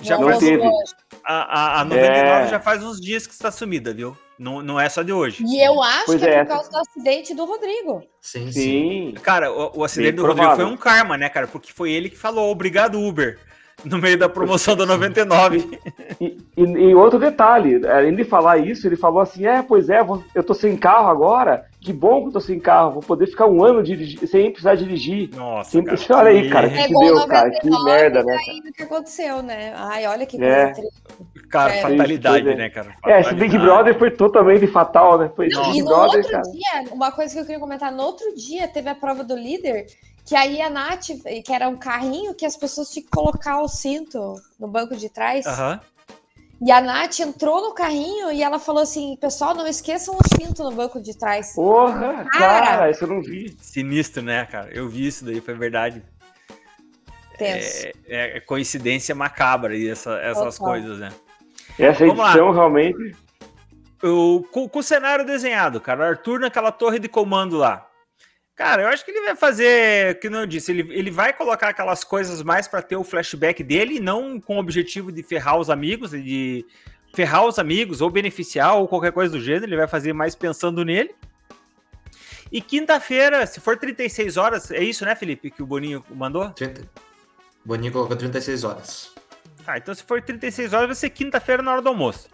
[0.02, 0.64] Já não faz teve.
[1.24, 2.48] A, a, a 99 é.
[2.48, 4.16] já faz uns dias que está sumida, viu?
[4.40, 5.44] Não, não é só de hoje.
[5.46, 8.02] E eu acho pois que é, é por causa do acidente do Rodrigo.
[8.22, 8.52] Sim, sim.
[8.52, 9.14] sim.
[9.22, 10.52] Cara, o, o acidente sim, do provável.
[10.52, 11.46] Rodrigo foi um karma, né, cara?
[11.46, 13.38] Porque foi ele que falou obrigado, Uber
[13.84, 15.80] no meio da promoção da 99.
[16.20, 20.00] E, e, e, outro detalhe, além de falar isso, ele falou assim: é, pois é,
[20.36, 23.48] eu tô sem carro agora, que bom que eu tô sem carro, vou poder ficar
[23.48, 25.30] um ano dirigir, sem precisar dirigir.
[25.36, 28.38] Nossa, sem, cara, olha aí, cara, que, é que deu, cara, que merda, né?
[28.38, 28.72] Cara?
[28.76, 29.74] que aconteceu, né?
[29.76, 30.72] Ai, olha que coisa é.
[30.72, 31.00] triste.
[31.50, 31.82] Cara, é.
[31.82, 32.94] fatalidade, né, cara?
[32.94, 33.14] Fatalidade.
[33.14, 35.32] É, esse Big Brother foi totalmente fatal, né?
[35.36, 36.44] Foi Não, Big e no Brother, outro cara.
[36.44, 39.88] dia, uma coisa que eu queria comentar, no outro dia teve a prova do líder,
[40.26, 41.08] que aí a Nath,
[41.44, 45.10] que era um carrinho que as pessoas tinham que colocar o cinto no banco de
[45.10, 45.46] trás.
[45.46, 45.80] Uhum.
[46.62, 50.64] E a Nath entrou no carrinho e ela falou assim: pessoal, não esqueçam o cinto
[50.64, 51.54] no banco de trás.
[51.56, 53.56] Porra, cara, cara isso eu não vi.
[53.62, 54.70] Sinistro, né, cara?
[54.72, 56.04] Eu vi isso daí, foi verdade.
[57.40, 61.10] É, é, é, coincidência macabra e essa, essas coisas, né?
[61.80, 62.54] Essa Vamos edição lá.
[62.54, 63.16] realmente.
[64.04, 66.02] O, com, com, o cenário desenhado, cara.
[66.02, 67.88] O Arthur naquela torre de comando lá.
[68.56, 71.70] Cara, eu acho que ele vai fazer, que não eu disse, ele, ele vai colocar
[71.70, 75.70] aquelas coisas mais para ter o flashback dele, não com o objetivo de ferrar os
[75.70, 76.66] amigos, de
[77.16, 80.84] ferrar os amigos ou beneficiar ou qualquer coisa do gênero, ele vai fazer mais pensando
[80.84, 81.16] nele.
[82.52, 86.50] E quinta-feira, se for 36 horas, é isso, né, Felipe, que o Boninho mandou?
[86.50, 86.82] 30.
[87.64, 89.14] Boninho colocou 36 horas.
[89.70, 92.28] Ah, então se for 36 horas, vai ser quinta-feira na hora do almoço.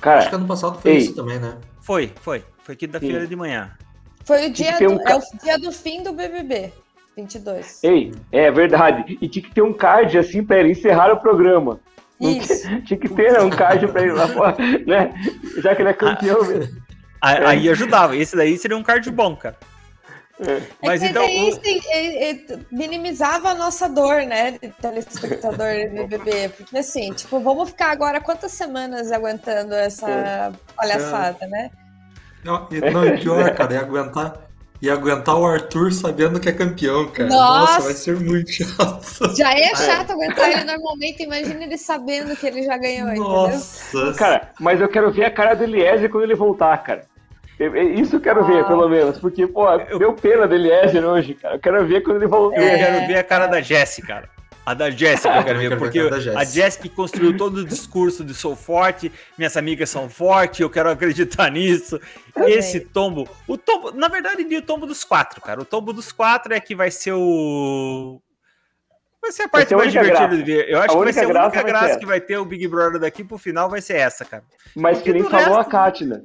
[0.00, 0.96] Cara, Acho que ano passado foi ei.
[0.96, 1.58] isso também, né?
[1.82, 2.42] Foi, foi.
[2.62, 3.70] Foi quinta-feira de manhã.
[4.24, 5.08] Foi o dia, do, um...
[5.08, 6.72] é o dia do fim do BBB.
[7.18, 7.84] 22.
[7.84, 9.18] Ei, é verdade.
[9.20, 11.80] E tinha que ter um card assim para ele encerrar o programa.
[12.18, 12.66] Isso.
[12.84, 15.12] Tinha que ter um card para ele lá fora, né?
[15.58, 16.82] Já que ele é campeão ah, mesmo.
[17.20, 18.16] Aí ajudava.
[18.16, 19.56] Esse daí seria um card bom, cara.
[20.40, 20.52] É.
[20.52, 21.22] é Mas então.
[21.22, 22.74] Daí, o...
[22.74, 24.52] minimizava a nossa dor, né?
[24.52, 26.50] De telespectador BBB.
[26.50, 30.52] Porque assim, tipo, vamos ficar agora quantas semanas aguentando essa é.
[30.74, 31.70] palhaçada, né?
[32.44, 34.36] Não, e, não, e pior, cara, ia aguentar,
[34.80, 37.28] ia aguentar o Arthur sabendo que é campeão, cara.
[37.28, 39.36] Nossa, Nossa vai ser muito chato.
[39.36, 43.96] Já é chato aguentar ele normalmente, imagina ele sabendo que ele já ganhou, Nossa.
[43.96, 44.14] entendeu?
[44.14, 47.04] Cara, mas eu quero ver a cara do Eliezer quando ele voltar, cara.
[47.58, 48.64] Isso eu quero ver, ah.
[48.64, 49.98] pelo menos, porque, pô, eu...
[49.98, 51.54] deu pena dele Eliezer hoje, cara.
[51.54, 52.60] Eu quero ver quando ele voltar.
[52.60, 54.28] Eu quero ver a cara da Jessie, cara.
[54.66, 56.00] A da Jéssica, eu quero ver, porque
[56.36, 60.90] a Jéssica construiu todo o discurso de sou forte, minhas amigas são fortes, eu quero
[60.90, 62.00] acreditar nisso.
[62.48, 65.60] Esse tombo, o tombo, na verdade, o tombo dos quatro, cara.
[65.60, 68.20] O tombo dos quatro é que vai ser o.
[69.22, 70.68] Vai ser a parte mais divertida de ver.
[70.68, 73.00] Eu acho a que vai ser a única graça que vai ter o Big Brother
[73.00, 74.42] daqui pro final, vai ser essa, cara.
[74.74, 75.60] Mas porque que nem falou resto...
[75.60, 76.22] a Kátia,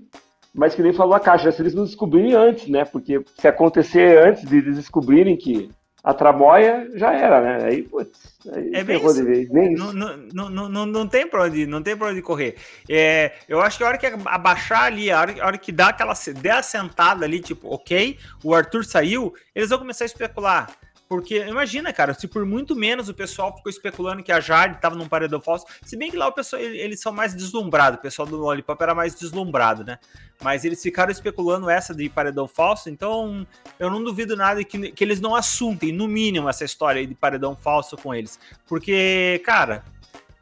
[0.54, 2.84] Mas que nem falou a Kátia, se eles não descobrirem antes, né?
[2.84, 5.70] Porque se acontecer antes de eles descobrirem que
[6.04, 7.66] a tramóia já era, né?
[7.66, 9.24] Aí, putz, aí é bem isso.
[9.24, 12.56] Vez, nem não, não, não, não, não tem pra onde, não tem pra onde correr.
[12.90, 15.90] É, eu acho que a hora que abaixar ali, a hora, a hora que dá
[15.90, 20.70] aquela der a sentada ali, tipo, ok, o Arthur saiu, eles vão começar a especular.
[21.12, 24.96] Porque imagina, cara, se por muito menos o pessoal ficou especulando que a Jade estava
[24.96, 28.26] num paredão falso, se bem que lá o pessoal eles são mais deslumbrados, o pessoal
[28.26, 30.00] do Lollipop era mais deslumbrado, né?
[30.42, 33.46] Mas eles ficaram especulando essa de paredão falso, então
[33.78, 37.58] eu não duvido nada que, que eles não assuntem, no mínimo, essa história de paredão
[37.58, 38.40] falso com eles.
[38.66, 39.84] Porque, cara,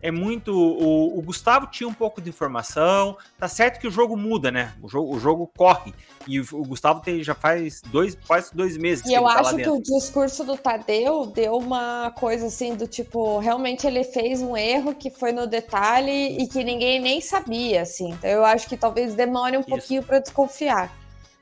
[0.02, 0.54] é muito.
[0.54, 3.18] O, o, Gustavo tinha um pouco de informação.
[3.38, 4.74] Tá certo que o jogo muda, né?
[4.82, 5.94] O jogo, o jogo corre.
[6.28, 9.06] E o, o Gustavo tem, já faz dois, quase dois meses.
[9.06, 13.40] E eu tá acho que o discurso do Tadeu deu uma coisa assim do tipo,
[13.40, 18.12] realmente ele fez um erro que foi no detalhe e que ninguém nem sabia, assim.
[18.12, 19.70] Então eu acho que talvez demore um Isso.
[19.70, 20.98] pouquinho para desconfiar.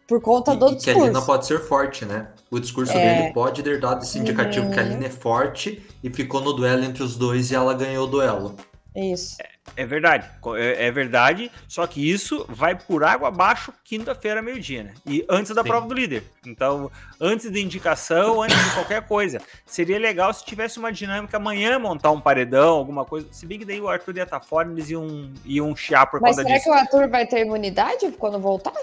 [0.08, 1.00] Por conta do e discurso.
[1.00, 2.28] que a Lina pode ser forte, né?
[2.50, 3.22] O discurso é.
[3.22, 4.72] dele pode ter dado esse indicativo uhum.
[4.72, 8.06] que a Lina é forte e ficou no duelo entre os dois e ela ganhou
[8.06, 8.56] o duelo.
[8.98, 9.38] Isso.
[9.40, 11.52] É, é verdade, é, é, verdade.
[11.68, 14.94] Só que isso vai por água abaixo quinta-feira, meio-dia, né?
[15.06, 15.68] E antes da Sim.
[15.68, 16.24] prova do líder.
[16.44, 19.40] Então, antes da indicação, antes de qualquer coisa.
[19.68, 23.28] Seria legal se tivesse uma dinâmica amanhã montar um paredão, alguma coisa.
[23.32, 26.38] Se bem que daí o Arthur ia estar fora, eles iam, iam chiar por Mas
[26.38, 26.54] causa disso.
[26.56, 28.74] Mas será que o Arthur vai ter imunidade quando voltar?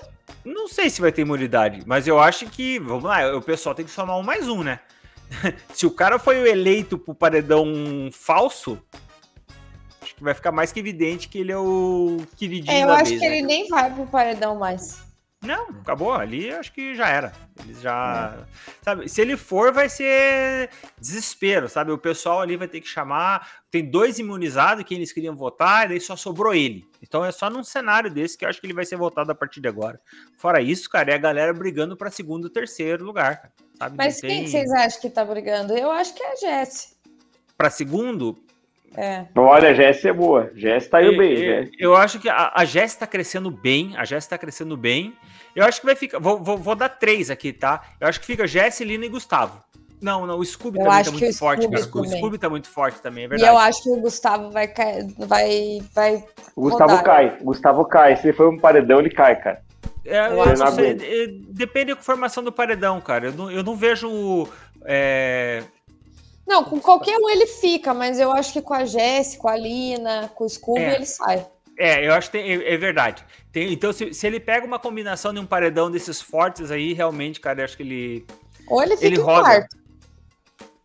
[0.44, 3.84] Não sei se vai ter imunidade, mas eu acho que, vamos lá, o pessoal tem
[3.84, 4.78] que somar um mais um, né?
[5.74, 7.66] se o cara foi eleito pro paredão
[8.12, 8.80] falso,
[10.04, 13.18] acho que vai ficar mais que evidente que ele é o queridinho é, eu acho
[13.18, 13.48] que ele né?
[13.48, 15.02] nem vai pro paredão mais.
[15.44, 16.12] Não, acabou.
[16.12, 17.32] Ali acho que já era.
[17.62, 18.34] Eles já.
[18.38, 18.44] É.
[18.82, 21.92] Sabe, se ele for, vai ser desespero, sabe?
[21.92, 23.62] O pessoal ali vai ter que chamar.
[23.70, 26.88] Tem dois imunizados que eles queriam votar, e daí só sobrou ele.
[27.02, 29.34] Então é só num cenário desse que eu acho que ele vai ser votado a
[29.34, 30.00] partir de agora.
[30.38, 33.96] Fora isso, cara, é a galera brigando para segundo terceiro lugar, cara, sabe?
[33.96, 34.46] Mas quem tem...
[34.48, 35.76] vocês acham que tá brigando?
[35.76, 36.96] Eu acho que é a Jess.
[37.56, 38.43] Para segundo,
[38.96, 39.26] é.
[39.34, 40.50] Olha, a Jess é boa.
[40.54, 41.36] Jess tá indo bem.
[41.42, 43.96] Eu, eu acho que a, a Jess tá crescendo bem.
[43.96, 45.14] A Jess tá crescendo bem.
[45.54, 46.18] Eu acho que vai ficar.
[46.18, 47.82] Vou, vou, vou dar três aqui, tá?
[48.00, 49.62] Eu acho que fica Jess, Lina e Gustavo.
[50.00, 51.80] Não, não, o Scooby eu também tá muito forte, cara.
[51.80, 53.50] O Scooby tá muito forte também, é verdade.
[53.50, 54.70] E eu acho que o Gustavo vai
[55.18, 57.04] vai vai O Gustavo rodar.
[57.04, 57.38] cai.
[57.40, 58.16] O Gustavo cai.
[58.16, 59.62] Se ele for um paredão, ele cai, cara.
[60.04, 63.28] É, eu eu sei, é, depende da formação do paredão, cara.
[63.28, 64.46] Eu não, eu não vejo.
[64.84, 65.62] É...
[66.46, 69.56] Não, com qualquer um ele fica, mas eu acho que com a Jess, com a
[69.56, 70.94] Lina, com o Scooby, é.
[70.94, 71.46] ele sai.
[71.78, 73.24] É, eu acho que tem, é, é, verdade.
[73.50, 77.40] Tem, então, se, se, ele pega uma combinação de um paredão desses fortes aí, realmente,
[77.40, 78.26] cara, eu acho que ele.
[78.68, 79.42] Ou ele fica ele roda.
[79.42, 79.84] quarto.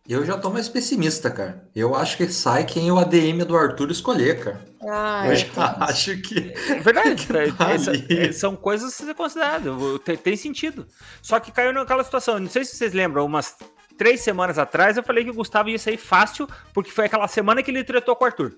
[0.08, 1.68] Eu já tô mais pessimista, cara.
[1.72, 4.60] Eu acho que sai quem o ADM do Arthur escolher, cara.
[4.82, 6.52] Ah, eu já acho que.
[6.68, 7.14] É verdade,
[8.08, 9.72] que são coisas a ser consideradas.
[10.04, 10.88] Tem, tem, sentido.
[11.22, 12.40] Só que caiu naquela situação.
[12.40, 13.56] Não sei se vocês lembram, umas
[14.00, 17.62] três semanas atrás eu falei que o Gustavo ia sair fácil, porque foi aquela semana
[17.62, 18.56] que ele tretou com o Arthur.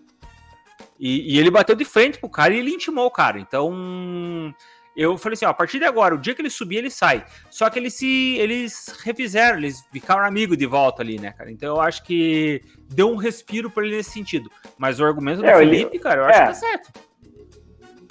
[1.01, 3.41] E, e, ele bateu de frente pro cara e ele intimou o cara.
[3.41, 4.55] Então,
[4.97, 7.27] eu falei assim: ó, a partir de agora, o dia que ele subir, ele sai.
[7.51, 8.37] Só que eles se.
[8.39, 11.51] Eles refizeram, eles ficaram amigos de volta ali, né, cara?
[11.51, 14.49] Então eu acho que deu um respiro para ele nesse sentido.
[14.79, 15.99] Mas o argumento do é, Felipe, ele...
[15.99, 16.43] cara, eu acho é.
[16.43, 16.93] que tá certo.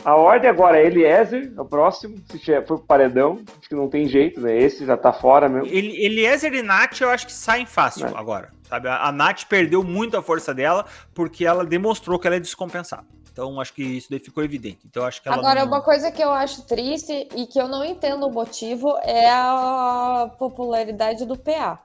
[0.04, 2.18] A ordem agora é Eliezer, é o próximo.
[2.30, 4.58] Se for pro paredão, acho que não tem jeito, né?
[4.58, 5.68] Esse já tá fora mesmo.
[5.68, 8.12] Eliezer e Nath, eu acho que saem fácil é.
[8.16, 8.52] agora.
[8.68, 8.88] Sabe?
[8.88, 13.06] A, a Nath perdeu muito a força dela porque ela demonstrou que ela é descompensada.
[13.32, 14.80] Então, acho que isso daí ficou evidente.
[14.86, 15.68] Então, acho que Agora, não...
[15.68, 20.30] uma coisa que eu acho triste e que eu não entendo o motivo é a
[20.38, 21.80] popularidade do PA.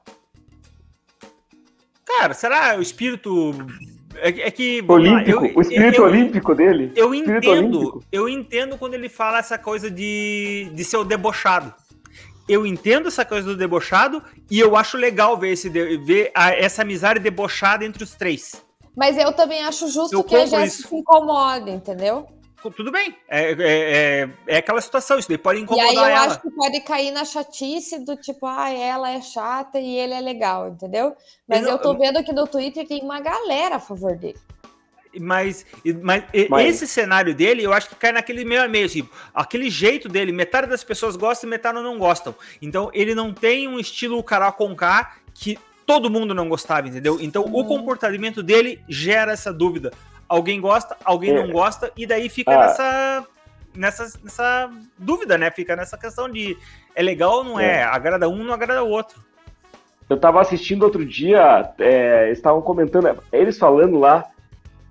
[2.05, 3.53] Cara, será o espírito
[4.21, 4.85] é, é que.
[4.87, 6.93] Olímpico, eu, o espírito eu, olímpico dele.
[6.97, 8.05] Eu entendo, olímpico.
[8.11, 11.73] eu entendo quando ele fala essa coisa de, de ser o debochado.
[12.49, 16.83] Eu entendo essa coisa do debochado e eu acho legal ver, esse, ver a, essa
[16.83, 18.65] amizade debochada entre os três.
[18.97, 22.27] Mas eu também acho justo eu que a Jéssica se incomode, entendeu?
[22.71, 23.17] Tudo bem.
[23.29, 25.95] É, é, é, é, aquela situação, isso daí pode incomodar ela.
[25.95, 26.27] E aí eu ela.
[26.27, 30.21] acho que pode cair na chatice do tipo, ah, ela é chata e ele é
[30.21, 31.15] legal, entendeu?
[31.49, 34.39] Mas eu, eu tô vendo que no Twitter tem uma galera a favor dele.
[35.19, 35.65] Mas,
[36.03, 39.71] mas, mas, esse cenário dele, eu acho que cai naquele meio a meio, assim, aquele
[39.71, 42.35] jeito dele, metade das pessoas gostam e metade não gostam.
[42.61, 47.19] Então, ele não tem um estilo Carol Conká que todo mundo não gostava, entendeu?
[47.21, 47.65] Então, o uhum.
[47.65, 49.93] comportamento dele gera essa dúvida.
[50.29, 51.43] Alguém gosta, alguém é.
[51.43, 52.67] não gosta, e daí fica ah.
[52.67, 53.27] nessa,
[53.75, 55.51] nessa, nessa dúvida, né?
[55.51, 56.57] Fica nessa questão de
[56.95, 57.79] é legal ou não é?
[57.79, 57.83] é?
[57.85, 59.21] Agrada um, não agrada o outro.
[60.09, 64.25] Eu tava assistindo outro dia, é, estavam comentando, eles falando lá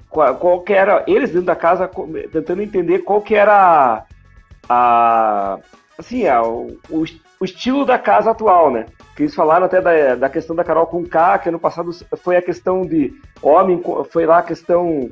[0.10, 1.90] qual, qual, que era, eles dentro da casa
[2.32, 4.06] tentando entender qual que era
[4.68, 5.58] a,
[5.98, 8.86] assim, a, o, o, estilo da casa atual, né?
[9.16, 12.36] Que eles falaram até da, da questão da Carol com K, que ano passado foi
[12.36, 15.10] a questão de homem, foi lá a questão,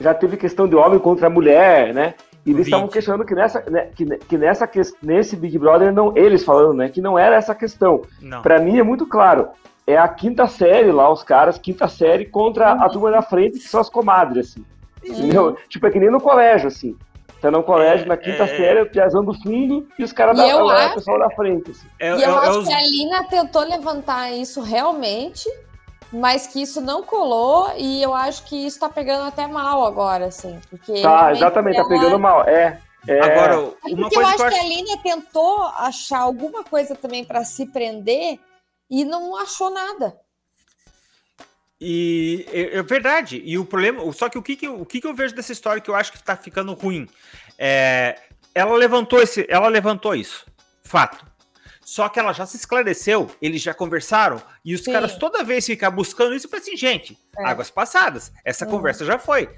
[0.00, 2.14] já teve questão de homem contra mulher, né?
[2.46, 4.68] E eles estavam questionando que nessa, né, que, que nessa
[5.02, 8.02] nesse Big Brother não eles falando, né, que não era essa questão.
[8.42, 9.48] Para mim é muito claro.
[9.86, 13.68] É a quinta série lá, os caras, quinta série contra a turma da frente, que
[13.68, 14.64] são as comadres, assim.
[15.04, 15.56] Entendeu?
[15.68, 16.96] Tipo, é que nem no colégio, assim.
[17.40, 18.56] Tá no colégio, é, na quinta é...
[18.56, 20.94] série, o piazão do fundo e os caras da acho...
[20.94, 21.72] pessoal da frente.
[21.72, 21.86] Assim.
[22.00, 22.68] É, e eu é, acho os...
[22.68, 25.46] que a Lina tentou levantar isso realmente,
[26.14, 30.26] mas que isso não colou e eu acho que isso tá pegando até mal agora,
[30.26, 30.60] assim.
[30.70, 31.88] Porque tá, exatamente, ela...
[31.88, 32.44] tá pegando mal.
[32.48, 32.80] É.
[33.06, 33.20] É...
[33.20, 36.94] Agora, uma coisa eu acho que, eu acho que a Lina tentou achar alguma coisa
[36.94, 38.38] também para se prender
[38.88, 40.16] e não achou nada.
[41.80, 43.42] E é, é, verdade.
[43.44, 45.82] E o problema, só que o que, que, o que, que eu vejo dessa história
[45.82, 47.08] que eu acho que tá ficando ruim?
[47.58, 48.18] É,
[48.54, 50.46] ela levantou esse, ela levantou isso.
[50.82, 51.33] Fato.
[51.84, 54.92] Só que ela já se esclareceu, eles já conversaram, e os Sim.
[54.92, 57.44] caras toda vez ficam buscando isso, falei assim, gente, é.
[57.44, 58.70] águas passadas, essa uhum.
[58.70, 59.48] conversa já foi.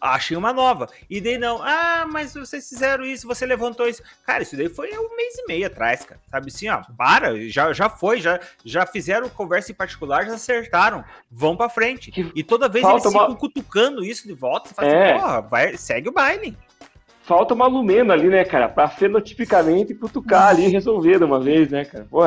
[0.00, 0.88] Achem uma nova.
[1.10, 4.00] E daí não, ah, mas vocês fizeram isso, você levantou isso.
[4.24, 6.20] Cara, isso daí foi um mês e meio atrás, cara.
[6.30, 11.04] Sabe assim, ó, para, já, já foi, já, já fizeram conversa em particular, já acertaram.
[11.28, 12.12] Vão pra frente.
[12.32, 13.22] E toda vez Falta eles uma...
[13.22, 14.72] ficam cutucando isso de volta.
[14.72, 15.18] Fazem, é.
[15.18, 16.56] porra, vai, segue o baile
[17.28, 18.70] falta uma lumena ali, né, cara?
[18.70, 22.06] Pra fenotipicamente cutucar ali e resolver de uma vez, né, cara?
[22.10, 22.20] Pô,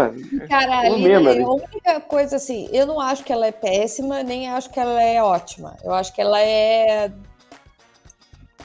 [0.48, 4.48] cara, lumena, ali, a única coisa assim, eu não acho que ela é péssima, nem
[4.48, 5.76] acho que ela é ótima.
[5.84, 7.12] Eu acho que ela é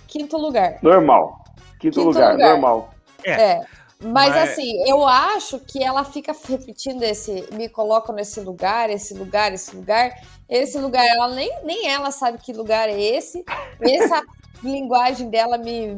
[0.06, 0.78] quinto lugar.
[0.82, 1.42] Normal.
[1.80, 2.90] Quinto, quinto lugar, lugar, normal.
[3.24, 3.30] É.
[3.30, 3.60] é.
[3.98, 9.14] Mas, Mas, assim, eu acho que ela fica repetindo esse, me coloco nesse lugar, esse
[9.14, 10.12] lugar, esse lugar,
[10.50, 11.06] esse lugar.
[11.06, 13.42] Ela nem, nem ela sabe que lugar é esse.
[13.80, 14.22] Essa
[14.62, 15.88] linguagem dela me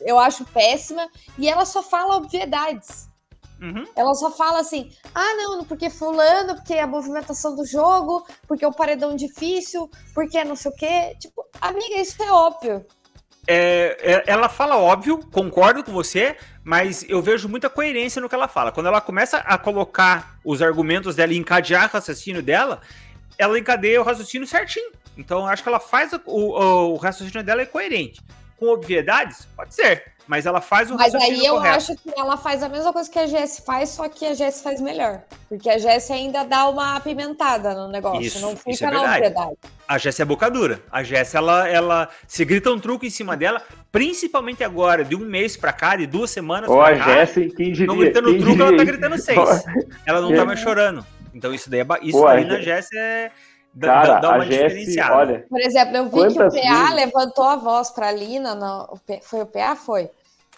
[0.00, 3.08] eu acho péssima e ela só fala obviedades.
[3.60, 3.84] Uhum.
[3.96, 8.72] Ela só fala assim: ah, não, porque fulano, porque a movimentação do jogo, porque o
[8.72, 11.16] paredão difícil, porque não sei o quê.
[11.18, 12.84] Tipo, amiga, isso é óbvio.
[13.46, 18.34] É, é, ela fala óbvio, concordo com você, mas eu vejo muita coerência no que
[18.34, 18.72] ela fala.
[18.72, 22.80] Quando ela começa a colocar os argumentos dela e encadear o raciocínio dela,
[23.38, 24.92] ela encadeia o raciocínio certinho.
[25.16, 28.20] Então, acho que ela faz o, o, o raciocínio dela é coerente.
[28.58, 31.76] Com obviedades, pode ser, mas ela faz o Mas aí eu correto.
[31.76, 34.62] acho que ela faz a mesma coisa que a Jess faz, só que a Jess
[34.62, 35.22] faz melhor.
[35.48, 39.56] Porque a Jess ainda dá uma apimentada no negócio, isso, não fica é na obviedade.
[39.86, 40.80] A Jess é boca dura.
[40.90, 43.60] A Jess, ela, ela se grita um truque em cima dela,
[43.92, 47.04] principalmente agora, de um mês pra cá, de duas semanas oh, pra cá.
[47.04, 47.86] A Jess, quem diria?
[47.86, 48.68] Não gritando quem truque, diria?
[48.68, 49.64] ela tá gritando seis.
[50.06, 51.04] ela não tá mais chorando.
[51.34, 53.30] Então isso daí é, isso Pô, aí na Jess é
[53.80, 55.46] Cara, dá, uma a Jess, olha.
[55.48, 56.94] Por exemplo, eu vi que o PA vezes...
[56.94, 59.74] levantou a voz para a Lina, no, foi o PA?
[59.74, 60.10] Foi.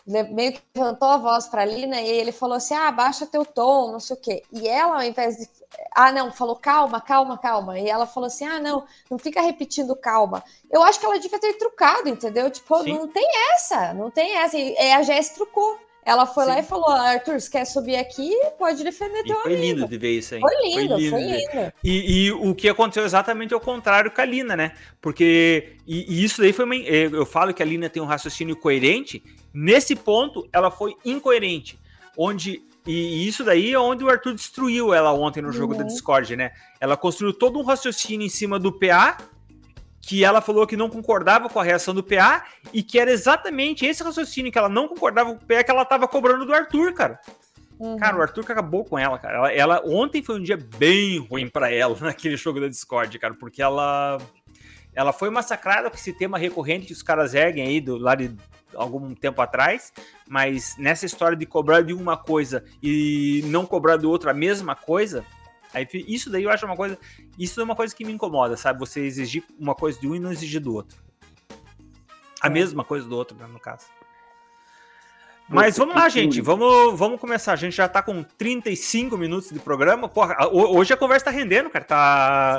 [0.06, 3.44] Meio que levantou a voz para a Lina e ele falou assim: ah, baixa teu
[3.44, 4.42] tom, não sei o quê.
[4.52, 5.48] E ela, ao invés de.
[5.92, 7.78] Ah, não, falou calma, calma, calma.
[7.78, 10.44] E ela falou assim: ah, não, não fica repetindo calma.
[10.70, 12.48] Eu acho que ela devia ter trucado, entendeu?
[12.50, 12.92] Tipo, Sim.
[12.92, 14.56] não tem essa, não tem essa.
[14.56, 15.85] E a Jess trucou.
[16.06, 16.50] Ela foi Sim.
[16.50, 19.58] lá e falou: Arthur, se quer subir aqui, pode defender teu foi amigo.
[19.58, 20.40] Foi lindo de ver isso aí.
[20.40, 21.10] Foi lindo, foi lindo.
[21.10, 21.72] Foi lindo.
[21.82, 24.70] E, e, o que aconteceu exatamente ao contrário com a Lina, né?
[25.02, 28.54] Porque e, e isso daí foi uma, Eu falo que a Lina tem um raciocínio
[28.54, 29.20] coerente.
[29.52, 31.76] Nesse ponto, ela foi incoerente.
[32.16, 35.80] Onde e isso daí é onde o Arthur destruiu ela ontem no jogo uhum.
[35.80, 36.52] da Discord, né?
[36.80, 39.18] Ela construiu todo um raciocínio em cima do PA
[40.06, 43.84] que ela falou que não concordava com a reação do PA e que era exatamente
[43.84, 46.94] esse raciocínio que ela não concordava com o PA que ela tava cobrando do Arthur,
[46.94, 47.20] cara.
[47.76, 47.96] Uhum.
[47.96, 49.36] Cara, o Arthur acabou com ela, cara.
[49.36, 53.34] Ela, ela ontem foi um dia bem ruim para ela naquele jogo da Discord, cara,
[53.34, 54.18] porque ela
[54.94, 58.36] ela foi massacrada com esse tema recorrente que os caras erguem aí do lado de
[58.76, 59.92] algum tempo atrás,
[60.28, 64.76] mas nessa história de cobrar de uma coisa e não cobrar do outro a mesma
[64.76, 65.24] coisa,
[65.76, 66.98] Aí isso daí eu acho uma coisa.
[67.38, 68.78] Isso é uma coisa que me incomoda, sabe?
[68.78, 70.96] Você exigir uma coisa de um e não exigir do outro.
[72.40, 72.50] A é.
[72.50, 73.84] mesma coisa do outro, né, no caso.
[75.48, 76.40] Mas vamos lá, gente.
[76.40, 77.52] Vamos, vamos começar.
[77.52, 80.08] A gente já tá com 35 minutos de programa.
[80.08, 81.84] Porra, hoje a conversa tá rendendo, cara.
[81.84, 82.58] Tá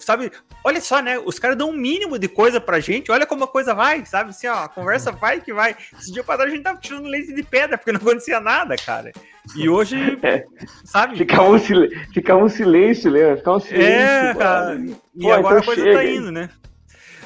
[0.00, 0.30] sabe?
[0.62, 1.18] Olha só, né?
[1.18, 4.30] Os caras dão um mínimo de coisa pra gente, olha como a coisa vai, sabe?
[4.30, 5.76] Assim, ó, a conversa vai que vai.
[5.98, 8.76] Esse dia pra trás a gente tava tirando leite de pedra, porque não acontecia nada,
[8.76, 9.12] cara.
[9.56, 10.44] E hoje, é.
[10.84, 11.16] sabe?
[11.18, 11.88] Ficava um, sil...
[12.12, 13.38] Ficava um silêncio, Leandro.
[13.38, 13.92] Ficava um silêncio.
[13.92, 14.76] É, cara.
[15.14, 15.98] E Pô, agora então a coisa tá chega.
[15.98, 16.48] tá indo, né?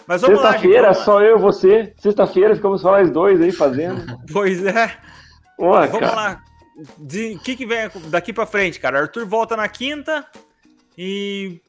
[0.09, 0.40] Mas vamos.
[0.40, 1.92] Sexta-feira, só eu e você.
[1.98, 4.18] Sexta-feira ficamos só nós dois aí fazendo.
[4.32, 4.96] Pois é.
[5.59, 6.14] vamos cara.
[6.14, 6.44] lá.
[6.98, 9.00] O que, que vem daqui pra frente, cara?
[9.00, 10.24] Arthur volta na quinta
[10.96, 11.61] e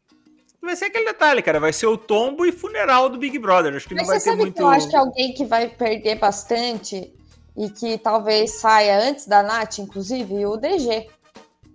[0.61, 1.59] vai ser aquele detalhe, cara.
[1.59, 3.75] Vai ser o tombo e funeral do Big Brother.
[3.75, 4.55] Acho que Mas não vai ter muito.
[4.55, 7.13] Que eu acho que alguém que vai perder bastante
[7.57, 11.09] e que talvez saia antes da Nath, inclusive, o DG.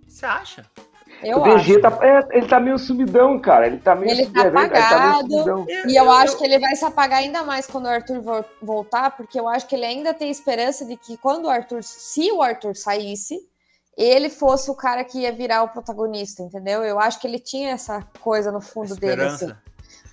[0.07, 0.65] Você acha?
[1.25, 1.81] Eu o DG acho.
[1.81, 3.65] tá, é, ele tá meio subidão, cara.
[3.67, 5.33] Ele tá meio, ele tá apagado.
[5.33, 7.89] Ele tá e eu, eu acho que ele vai se apagar ainda mais quando o
[7.89, 8.21] Arthur
[8.61, 12.31] voltar, porque eu acho que ele ainda tem esperança de que quando o Arthur, se
[12.31, 13.39] o Arthur saísse,
[13.97, 16.83] ele fosse o cara que ia virar o protagonista, entendeu?
[16.83, 19.45] Eu acho que ele tinha essa coisa no fundo Esperança.
[19.47, 19.51] dele.
[19.53, 19.65] Assim.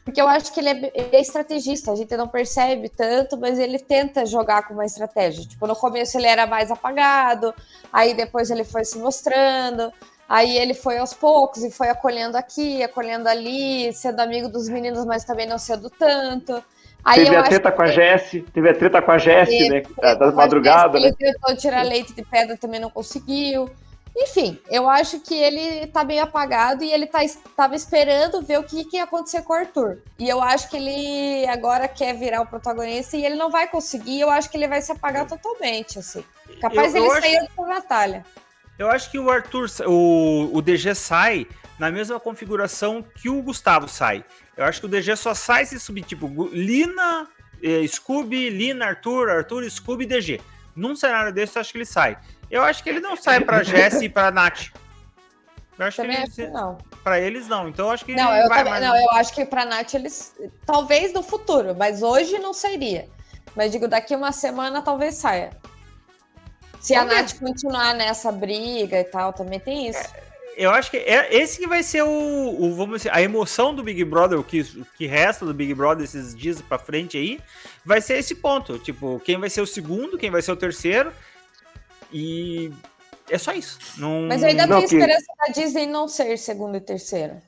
[0.04, 3.58] Porque eu acho que ele é, ele é, estrategista, a gente não percebe tanto, mas
[3.58, 5.46] ele tenta jogar com uma estratégia.
[5.46, 7.54] Tipo, no começo ele era mais apagado,
[7.92, 9.92] aí depois ele foi se mostrando,
[10.33, 15.05] aí ele foi aos poucos e foi acolhendo aqui, acolhendo ali, sendo amigo dos meninos,
[15.05, 16.64] mas também não sendo tanto.
[17.05, 19.83] Aí teve a treta com a Jesse, teve a treta com a Jesse, né?
[20.01, 20.97] Da madrugada.
[20.97, 21.16] Ele né?
[21.18, 23.68] tentou tirar leite de pedra, também não conseguiu.
[24.16, 27.20] Enfim, eu acho que ele tá meio apagado e ele tá,
[27.55, 29.99] tava esperando ver o que, que ia acontecer com o Arthur.
[30.18, 34.20] E eu acho que ele agora quer virar o protagonista e ele não vai conseguir.
[34.20, 36.24] Eu acho que ele vai se apagar totalmente, assim.
[36.59, 37.57] Capaz eu, ele sair acho...
[37.57, 38.24] da batalha.
[38.79, 41.47] Eu acho que o Arthur, o, o DG sai
[41.79, 44.25] na mesma configuração que o Gustavo sai.
[44.57, 47.29] Eu acho que o DG só sai se subir, tipo, Lina,
[47.62, 50.41] eh, Scooby, Lina, Arthur, Arthur, Scooby, DG.
[50.75, 52.18] Num cenário desse, eu acho que ele sai.
[52.51, 54.68] Eu acho que ele não sai pra Jess e pra Nath.
[55.79, 56.79] Eu acho também que eles, não.
[57.03, 57.68] Pra eles não.
[57.68, 58.35] Então eu acho que não.
[58.35, 58.85] Eu também, mais...
[58.85, 58.97] não.
[58.97, 60.35] Eu acho que pra Nath eles
[60.66, 63.09] talvez no futuro, mas hoje não sairia.
[63.57, 65.51] Mas digo daqui uma semana talvez saia.
[66.83, 67.39] Se Vamos a Nath ver.
[67.39, 70.01] continuar nessa briga e tal, também tem isso.
[70.01, 70.22] É,
[70.57, 73.85] eu acho que é esse que vai ser o, o, vamos dizer, a emoção do
[73.85, 77.41] Big Brother, o que, o que resta do Big Brother esses dias para frente aí,
[77.85, 78.78] vai ser esse ponto.
[78.80, 81.12] Tipo, quem vai ser o segundo, quem vai ser o terceiro,
[82.12, 82.72] e
[83.30, 83.78] é só isso.
[83.97, 84.22] Não...
[84.22, 84.97] Mas eu ainda não, tenho que...
[84.97, 87.41] esperança da Disney não ser segundo e terceiro.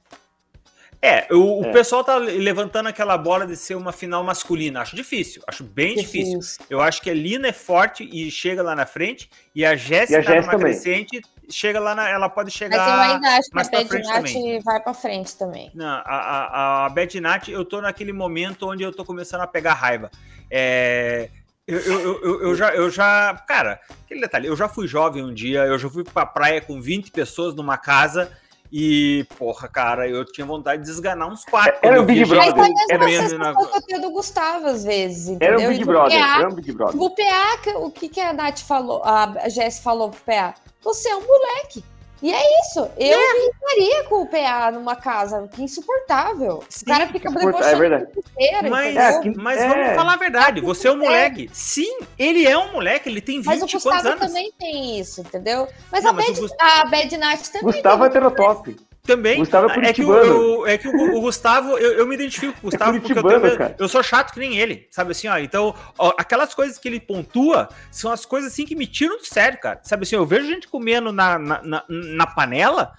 [1.05, 1.69] É, o, é.
[1.69, 4.81] o, pessoal tá levantando aquela bola de ser uma final masculina.
[4.81, 6.39] Acho difícil, acho bem difícil.
[6.39, 6.65] difícil.
[6.71, 10.23] Eu acho que a Lina é forte e chega lá na frente, e a Jéssica
[10.23, 13.77] tá numa crescente, chega lá na, ela pode chegar Mas eu ainda acho mais que
[13.77, 15.71] a Bad Nat vai para frente também.
[15.75, 19.47] Não, a, a, a Bad Nat, eu tô naquele momento onde eu tô começando a
[19.47, 20.11] pegar raiva.
[20.51, 21.29] É,
[21.67, 23.43] eu, eu, eu, eu, já, eu já.
[23.47, 26.81] Cara, aquele detalhe, eu já fui jovem um dia, eu já fui pra praia com
[26.81, 28.33] 20 pessoas numa casa.
[28.77, 31.79] E, porra, cara, eu tinha vontade de desganar uns quatro.
[31.81, 32.57] Era o Big Brother.
[32.57, 33.55] Mas é a mesma na...
[33.55, 35.61] que eu do Gustavo, às vezes, entendeu?
[35.61, 37.01] Era o Big Brother, PA, era o Big Brother.
[37.01, 40.55] O PA, o que, que a Nath falou, a Jess falou pro PA?
[40.83, 41.85] Você é um moleque.
[42.25, 42.81] E é isso.
[42.97, 43.51] Eu é.
[43.53, 46.65] ficaria com o PA numa casa, que insuportável.
[46.71, 48.07] Sim, o cara fica debochando é verdade.
[48.17, 49.69] Inteiro, mas, é, mas é.
[49.69, 50.61] vamos falar a verdade.
[50.63, 51.51] Você é um moleque.
[51.53, 53.61] Sim, ele é um moleque, ele tem 20 anos.
[53.61, 55.69] Mas o Gustavo também tem isso, entendeu?
[55.93, 56.55] Mas, Não, a, mas Bad, Gust...
[56.59, 57.73] a Bad Night também.
[57.73, 58.77] Gustavo é heterotop.
[59.05, 59.37] Também.
[59.39, 62.67] Gustavo é, é que, o, é que o, o Gustavo, eu, eu, me identifico com
[62.67, 65.29] o é Gustavo é porque eu, tenho, eu, sou chato que nem ele, sabe assim,
[65.29, 65.37] ó.
[65.37, 69.27] Então, ó, aquelas coisas que ele pontua são as coisas assim que me tiram do
[69.27, 69.79] sério, cara.
[69.83, 72.95] Sabe assim, eu vejo gente comendo na, na, na, na panela,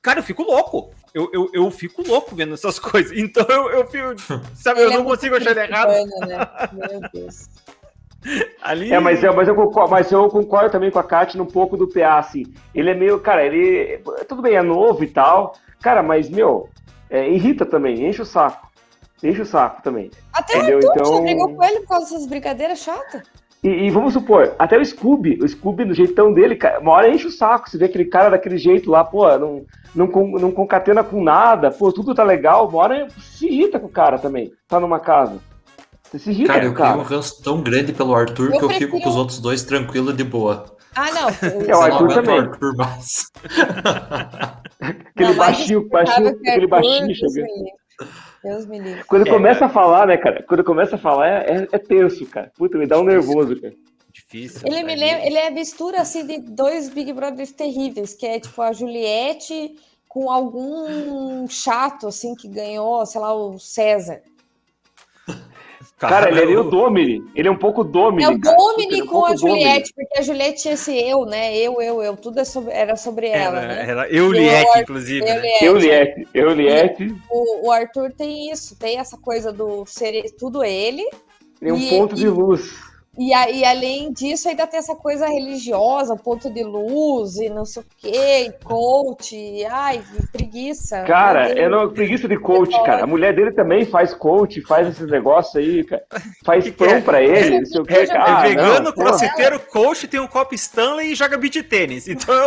[0.00, 0.94] cara, eu fico louco.
[1.12, 3.12] Eu, eu, eu fico louco vendo essas coisas.
[3.14, 4.14] Então eu, eu fico,
[4.54, 5.90] sabe, eu não é consigo achar errado.
[6.26, 6.48] Né?
[6.72, 7.50] Meu Deus.
[8.62, 8.92] Ali...
[8.92, 11.76] É, mas, eu, mas, eu concordo, mas eu concordo também com a Kátia um pouco
[11.76, 12.44] do PA, assim.
[12.74, 14.00] Ele é meio, cara, ele.
[14.28, 15.54] Tudo bem, é novo e tal.
[15.82, 16.68] Cara, mas, meu,
[17.10, 18.70] é, irrita também, enche o saco.
[19.22, 20.10] Enche o saco também.
[20.32, 20.78] Até entendeu?
[20.78, 21.16] o Arthur então...
[21.16, 23.22] já brigou com ele por causa dessas brincadeiras chatas.
[23.62, 27.28] E, e, vamos supor, até o Scooby, o Scooby no jeitão dele, uma hora enche
[27.28, 29.64] o saco, você vê aquele cara daquele jeito lá, pô, não,
[29.94, 33.92] não, não concatena com nada, pô, tudo tá legal, uma hora se irrita com o
[33.92, 35.38] cara também, tá numa casa.
[36.46, 38.92] Cara, eu crio um ranço tão grande pelo Arthur eu que eu prefiro...
[38.92, 40.76] fico com os outros dois tranquilo de boa.
[40.94, 41.28] Ah, não.
[41.66, 42.38] é o Arthur também.
[42.38, 43.26] O Arthur, mas...
[44.80, 47.48] aquele não, baixinho, baixinho, aquele baixinho chegando.
[48.42, 49.04] Deus me livre.
[49.04, 50.42] Quando é, começa a falar, né, cara?
[50.42, 52.50] Quando começa a falar, é, é, é tenso, cara.
[52.56, 53.74] Puta, me dá um nervoso, cara.
[54.12, 54.60] Difícil.
[54.66, 58.38] Ele me lembra, ele é a mistura assim de dois Big Brothers terríveis, que é
[58.38, 59.74] tipo a Juliette
[60.06, 64.20] com algum chato assim que ganhou, sei lá, o César.
[66.08, 67.24] Cara, ele é meio Domini.
[67.34, 68.24] Ele é um pouco Domini.
[68.24, 71.56] É o Domini é um com a Juliette, porque a Juliette tinha esse eu, né?
[71.56, 72.16] Eu, eu, eu.
[72.16, 73.90] Tudo é sobre, era sobre ela, era, né?
[73.90, 75.24] Era Euliette, inclusive.
[75.60, 76.28] Euliette.
[76.34, 77.14] Euliette.
[77.30, 81.08] O, o Arthur tem isso, tem essa coisa do ser tudo ele.
[81.60, 82.91] Tem um e, ponto e, de luz.
[83.18, 87.82] E, aí, além disso, ainda tem essa coisa religiosa, ponto de luz e não sei
[87.82, 90.02] o quê, coach, e, ai,
[90.32, 91.02] preguiça.
[91.02, 93.04] Cara, é não, preguiça de coach, cara.
[93.04, 96.02] A mulher dele também faz coach, faz esses negócios aí, cara.
[96.42, 97.00] Faz que pão é?
[97.00, 97.94] pra ele, não sei o que.
[97.94, 102.08] Ah, é vegano, não, crossfiteiro, coach, tem um copo Stanley e joga beat tênis.
[102.08, 102.46] Então.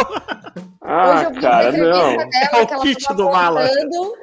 [0.82, 2.18] Ah, cara, não.
[2.18, 3.68] Dela, é o kit do mala.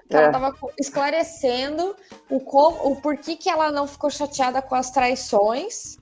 [0.09, 0.23] Que é.
[0.23, 1.97] Ela tava esclarecendo
[2.29, 6.02] o, como, o porquê que ela não ficou chateada com as traições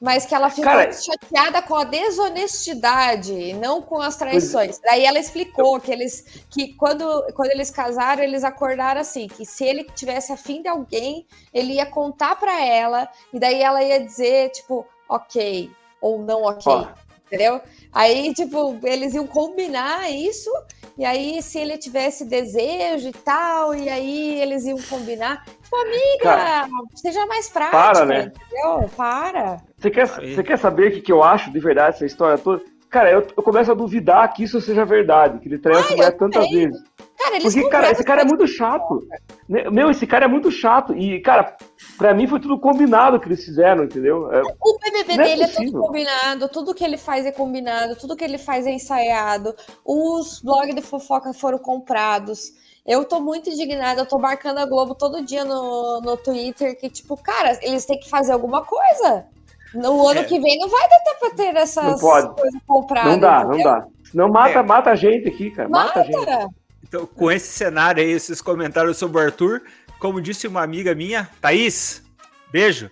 [0.00, 4.78] mas que ela ficou Cara, chateada com a desonestidade, não com as traições.
[4.78, 9.64] Daí ela explicou que eles que quando, quando eles casaram, eles acordaram assim, que se
[9.64, 14.50] ele tivesse afim de alguém, ele ia contar para ela e daí ela ia dizer
[14.50, 15.70] tipo, OK
[16.00, 16.72] ou não OK.
[16.72, 17.05] Ó.
[17.26, 17.60] Entendeu?
[17.92, 20.50] Aí, tipo, eles iam combinar isso,
[20.96, 25.44] e aí, se ele tivesse desejo e tal, e aí eles iam combinar.
[25.44, 28.32] Tipo, amiga, Cara, seja mais prática, para, né?
[28.34, 28.88] entendeu?
[28.96, 29.58] Para.
[29.76, 32.62] Você quer, você quer saber o que, que eu acho de verdade essa história toda?
[32.88, 36.16] Cara, eu, eu começo a duvidar que isso seja verdade, que ele traiu essa mulher
[36.16, 36.82] tantas vezes.
[37.26, 39.06] Cara, Porque, cara, esse cara é muito chato.
[39.48, 40.94] Meu, esse cara é muito chato.
[40.96, 41.56] E, cara,
[41.98, 44.32] pra mim foi tudo combinado que eles fizeram, entendeu?
[44.32, 47.96] É, o BBB é dele é, é, tudo combinado, tudo que ele faz é combinado,
[47.96, 49.54] tudo que ele faz é ensaiado.
[49.84, 52.52] Os blogs de fofoca foram comprados.
[52.86, 56.88] Eu tô muito indignada, eu tô marcando a Globo todo dia no, no Twitter que,
[56.88, 59.26] tipo, cara, eles têm que fazer alguma coisa.
[59.74, 60.24] No ano é.
[60.24, 63.12] que vem não vai dar tempo pra ter essas coisas compradas.
[63.12, 63.56] Não dá, entendeu?
[63.56, 63.86] não dá.
[64.14, 64.62] Não mata, é.
[64.62, 65.68] mata a gente aqui, cara.
[65.68, 66.54] Mata, mata a gente.
[66.88, 69.62] Então, com esse cenário aí, esses comentários sobre o Arthur,
[69.98, 72.02] como disse uma amiga minha, Thaís,
[72.50, 72.90] beijo.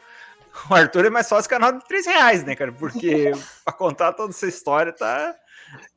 [0.70, 2.72] O Arthur é mais fácil canal de 3 reais, né, cara?
[2.72, 3.32] Porque
[3.64, 5.34] pra contar toda essa história tá.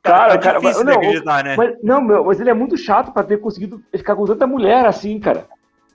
[0.02, 1.56] Cara, tá cara, difícil mas, não, acreditar, né?
[1.56, 4.86] Mas, não, meu, mas ele é muito chato pra ter conseguido ficar com tanta mulher
[4.86, 5.46] assim, cara.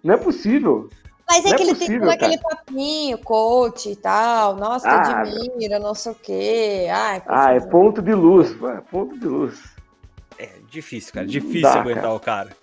[0.02, 0.88] Não é possível.
[1.28, 4.56] Mas é não que é ele possível, tem aquele papinho, coach e tal.
[4.56, 6.86] Nossa, ah, admira, não sei o quê.
[6.92, 9.72] Ai, ah, é ponto de luz, é ponto de luz.
[10.42, 11.26] É difícil, cara.
[11.26, 12.14] Difícil Dá, aguentar cara.
[12.14, 12.62] o cara.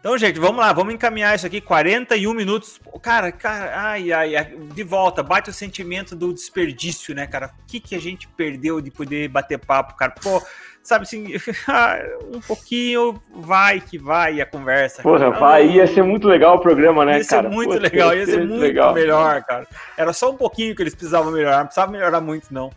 [0.00, 1.60] Então, gente, vamos lá, vamos encaminhar isso aqui.
[1.60, 2.80] 41 minutos.
[3.02, 7.50] Cara, cara, ai, ai, de volta, bate o sentimento do desperdício, né, cara?
[7.64, 10.14] O que, que a gente perdeu de poder bater papo, cara?
[10.22, 10.40] Pô,
[10.84, 11.34] sabe assim,
[12.32, 15.02] um pouquinho vai que vai a conversa.
[15.02, 15.38] Porra, cara.
[15.40, 17.42] vai, ia ser muito legal o programa, né, ia cara?
[17.42, 18.94] Ia ser muito Pô, legal, ia ser muito legal.
[18.94, 19.66] melhor, cara.
[19.96, 22.70] Era só um pouquinho que eles precisavam melhorar, não precisava melhorar muito, não.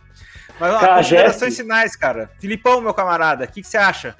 [0.58, 2.30] Mas, ó, considerações finais, cara.
[2.40, 4.16] Filipão, meu camarada, o que, que você acha?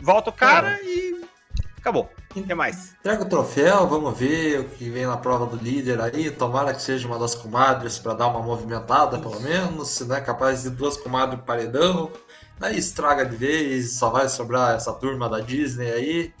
[0.00, 0.82] Volta o cara, cara.
[0.82, 1.24] e
[1.78, 2.10] acabou.
[2.32, 2.94] Que mais?
[3.00, 6.30] Entrega o troféu, vamos ver o que vem na prova do líder aí.
[6.30, 9.88] Tomara que seja uma das comadres para dar uma movimentada, pelo menos.
[9.88, 12.10] Se não é capaz de duas comadres paredão,
[12.60, 16.34] aí estraga de vez, só vai sobrar essa turma da Disney aí.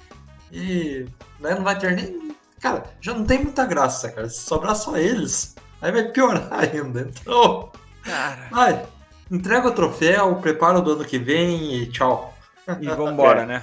[0.52, 1.06] E
[1.40, 2.36] né, não vai ter nem.
[2.60, 4.28] Cara, já não tem muita graça, cara.
[4.28, 7.10] Se sobrar só eles, aí vai piorar ainda.
[7.10, 7.72] Então.
[8.04, 8.48] Cara.
[8.50, 8.86] Vai,
[9.28, 12.32] entrega o troféu, prepara o do ano que vem e tchau.
[12.80, 13.46] E vambora, é.
[13.46, 13.62] né?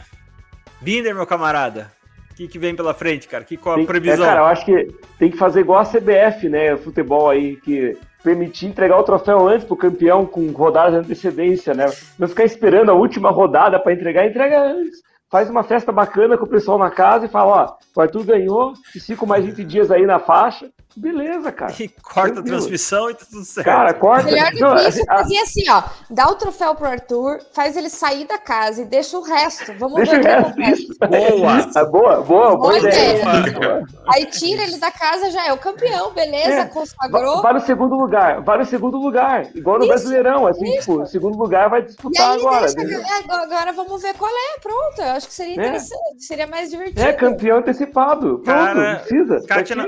[0.81, 1.91] Binder, meu camarada,
[2.31, 3.43] o que, que vem pela frente, cara?
[3.43, 4.25] Que, qual a tem, previsão?
[4.25, 4.87] É, cara, eu acho que
[5.17, 6.77] tem que fazer igual a CBF, né?
[6.77, 11.85] Futebol aí, que permitir entregar o troféu antes pro campeão com rodadas de antecedência, né?
[12.19, 15.01] Não ficar esperando a última rodada para entregar, entrega antes.
[15.29, 18.73] Faz uma festa bacana com o pessoal na casa e fala, ó, o Arthur ganhou,
[18.93, 21.73] fica mais 20 dias aí na faixa, Beleza, cara.
[21.79, 22.39] E corta Tranquilo.
[22.39, 23.65] a transmissão e tá tudo certo.
[23.65, 24.25] Cara, corta.
[24.25, 25.83] Melhor do que isso, fazia assim, ó.
[26.09, 29.73] Dá o troféu pro Arthur, faz ele sair da casa e deixa o resto.
[29.77, 30.91] Vamos deixa ver o resto.
[30.91, 30.99] Isso.
[30.99, 31.71] Boa.
[31.75, 33.21] É boa, boa, boa ideia.
[33.21, 33.83] ideia.
[34.11, 36.65] Aí tira ele da casa, já é o campeão, beleza, é.
[36.65, 37.41] consagrou.
[37.41, 39.47] Vai no segundo lugar, vai no segundo lugar.
[39.55, 40.79] Igual no isso, Brasileirão, assim, isso.
[40.79, 42.73] tipo, segundo lugar vai disputar agora.
[42.73, 44.99] Deixa, agora vamos ver qual é, pronto.
[44.99, 45.57] Eu acho que seria é.
[45.57, 47.01] interessante, seria mais divertido.
[47.01, 48.39] É, campeão antecipado.
[48.39, 49.45] Pronto, Cara, precisa.
[49.47, 49.87] Katina,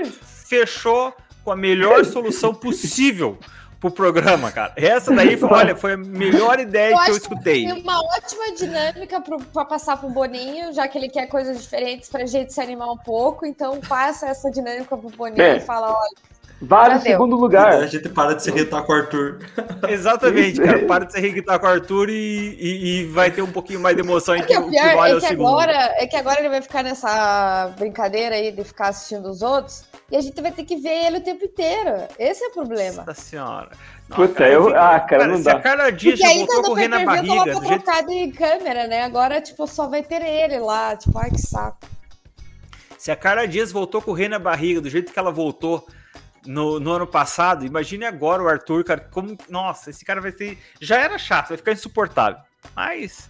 [0.50, 1.14] fechou
[1.45, 3.38] com a melhor solução possível
[3.80, 4.74] pro programa, cara.
[4.76, 7.66] Essa daí foi, olha, foi a melhor ideia eu que eu escutei.
[7.66, 9.22] Que uma ótima dinâmica
[9.54, 12.97] para passar pro Boninho, já que ele quer coisas diferentes pra gente se animar um
[12.97, 13.45] pouco.
[13.45, 15.58] Então passa essa dinâmica pro Boninho é.
[15.58, 16.28] e fala, olha.
[16.62, 17.74] Vale o segundo lugar.
[17.74, 19.39] A gente para de se irritar com o Arthur.
[19.88, 20.86] Exatamente, cara.
[20.86, 23.95] Para de se irritar com o Arthur e, e, e, vai ter um pouquinho mais
[23.95, 26.39] de emoção em é que, é pior, que vale é que agora, É que agora
[26.39, 30.51] ele vai ficar nessa brincadeira aí de ficar assistindo os outros e a gente vai
[30.51, 32.07] ter que ver ele o tempo inteiro.
[32.18, 33.03] Esse é o problema.
[33.05, 33.70] Nossa senhora.
[34.10, 34.68] Não, Puta, cara, eu.
[34.70, 35.51] Ah, cara, cara, não dá.
[35.51, 37.53] Se a cada dia já voltou a correr na barriga.
[37.53, 38.12] Colocado jeito...
[38.12, 39.03] em câmera, né?
[39.03, 40.95] Agora, tipo, só vai ter ele lá.
[40.97, 41.88] Tipo, ai, que saco.
[42.97, 45.88] Se a Carla Dias voltou a correr na barriga do jeito que ela voltou
[46.46, 49.38] no, no ano passado, imagine agora o Arthur, cara, como.
[49.50, 50.58] Nossa, esse cara vai ser.
[50.80, 52.40] Já era chato, vai ficar insuportável.
[52.76, 53.30] Mas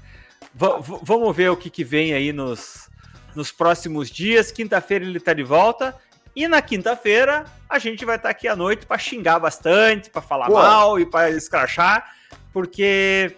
[0.54, 2.90] vamos ver o que, que vem aí nos,
[3.36, 4.52] nos próximos dias.
[4.52, 5.96] Quinta-feira ele tá de volta.
[6.36, 10.22] E na quinta-feira a gente vai estar tá aqui à noite para xingar bastante, para
[10.22, 12.16] falar mal e para escrachar,
[12.54, 13.36] porque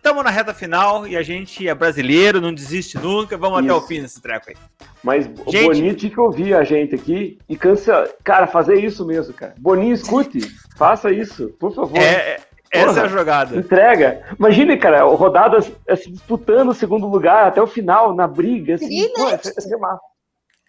[0.00, 3.36] estamos na reta final e a gente é brasileiro, não desiste nunca.
[3.36, 3.70] Vamos Isso.
[3.70, 4.56] até o fim nesse treco aí.
[5.02, 8.12] Mas o Boninho tinha que ouvir a gente aqui e cansa.
[8.24, 9.54] Cara, fazer isso mesmo, cara.
[9.58, 10.40] Boninho, escute,
[10.76, 11.98] faça isso, por favor.
[11.98, 12.40] É, é
[12.70, 13.56] essa é a jogada.
[13.56, 14.22] Entrega.
[14.38, 18.74] Imagine, cara, rodadas é, se disputando o segundo lugar até o final, na briga.
[18.74, 20.00] Assim, pô, é, é massa.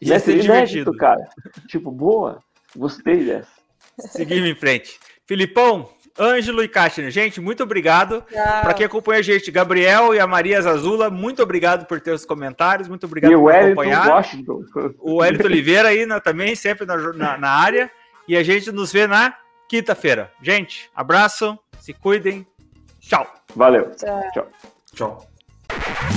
[0.02, 1.28] Ia ser inédito, cara.
[1.68, 2.40] Tipo, boa.
[2.76, 3.52] Gostei dessa.
[4.00, 5.00] Seguimos em frente.
[5.28, 5.88] Filipão,
[6.20, 8.24] Ângelo e Kátia, gente, muito obrigado.
[8.32, 12.26] Para quem acompanha a gente, Gabriel e a Maria Zazula, muito obrigado por ter os
[12.26, 14.08] comentários, muito obrigado e por acompanhar.
[14.08, 14.64] Washington.
[15.00, 17.90] O Elton Oliveira aí né, também, sempre na, na, na, área.
[18.28, 19.34] E a gente nos vê na
[19.68, 20.32] quinta-feira.
[20.42, 22.46] Gente, abraço, se cuidem.
[23.00, 23.28] Tchau.
[23.56, 23.92] Valeu.
[23.96, 24.22] Tchau.
[24.34, 24.48] Tchau.
[24.94, 25.31] Tchau.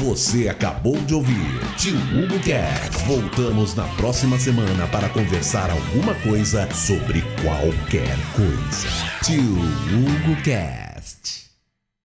[0.02, 3.04] Você acabou de ouvir Tio Hugo Cast.
[3.06, 8.88] Voltamos na próxima semana para conversar alguma coisa sobre qualquer coisa.
[9.22, 11.43] Tio Hugo Cast.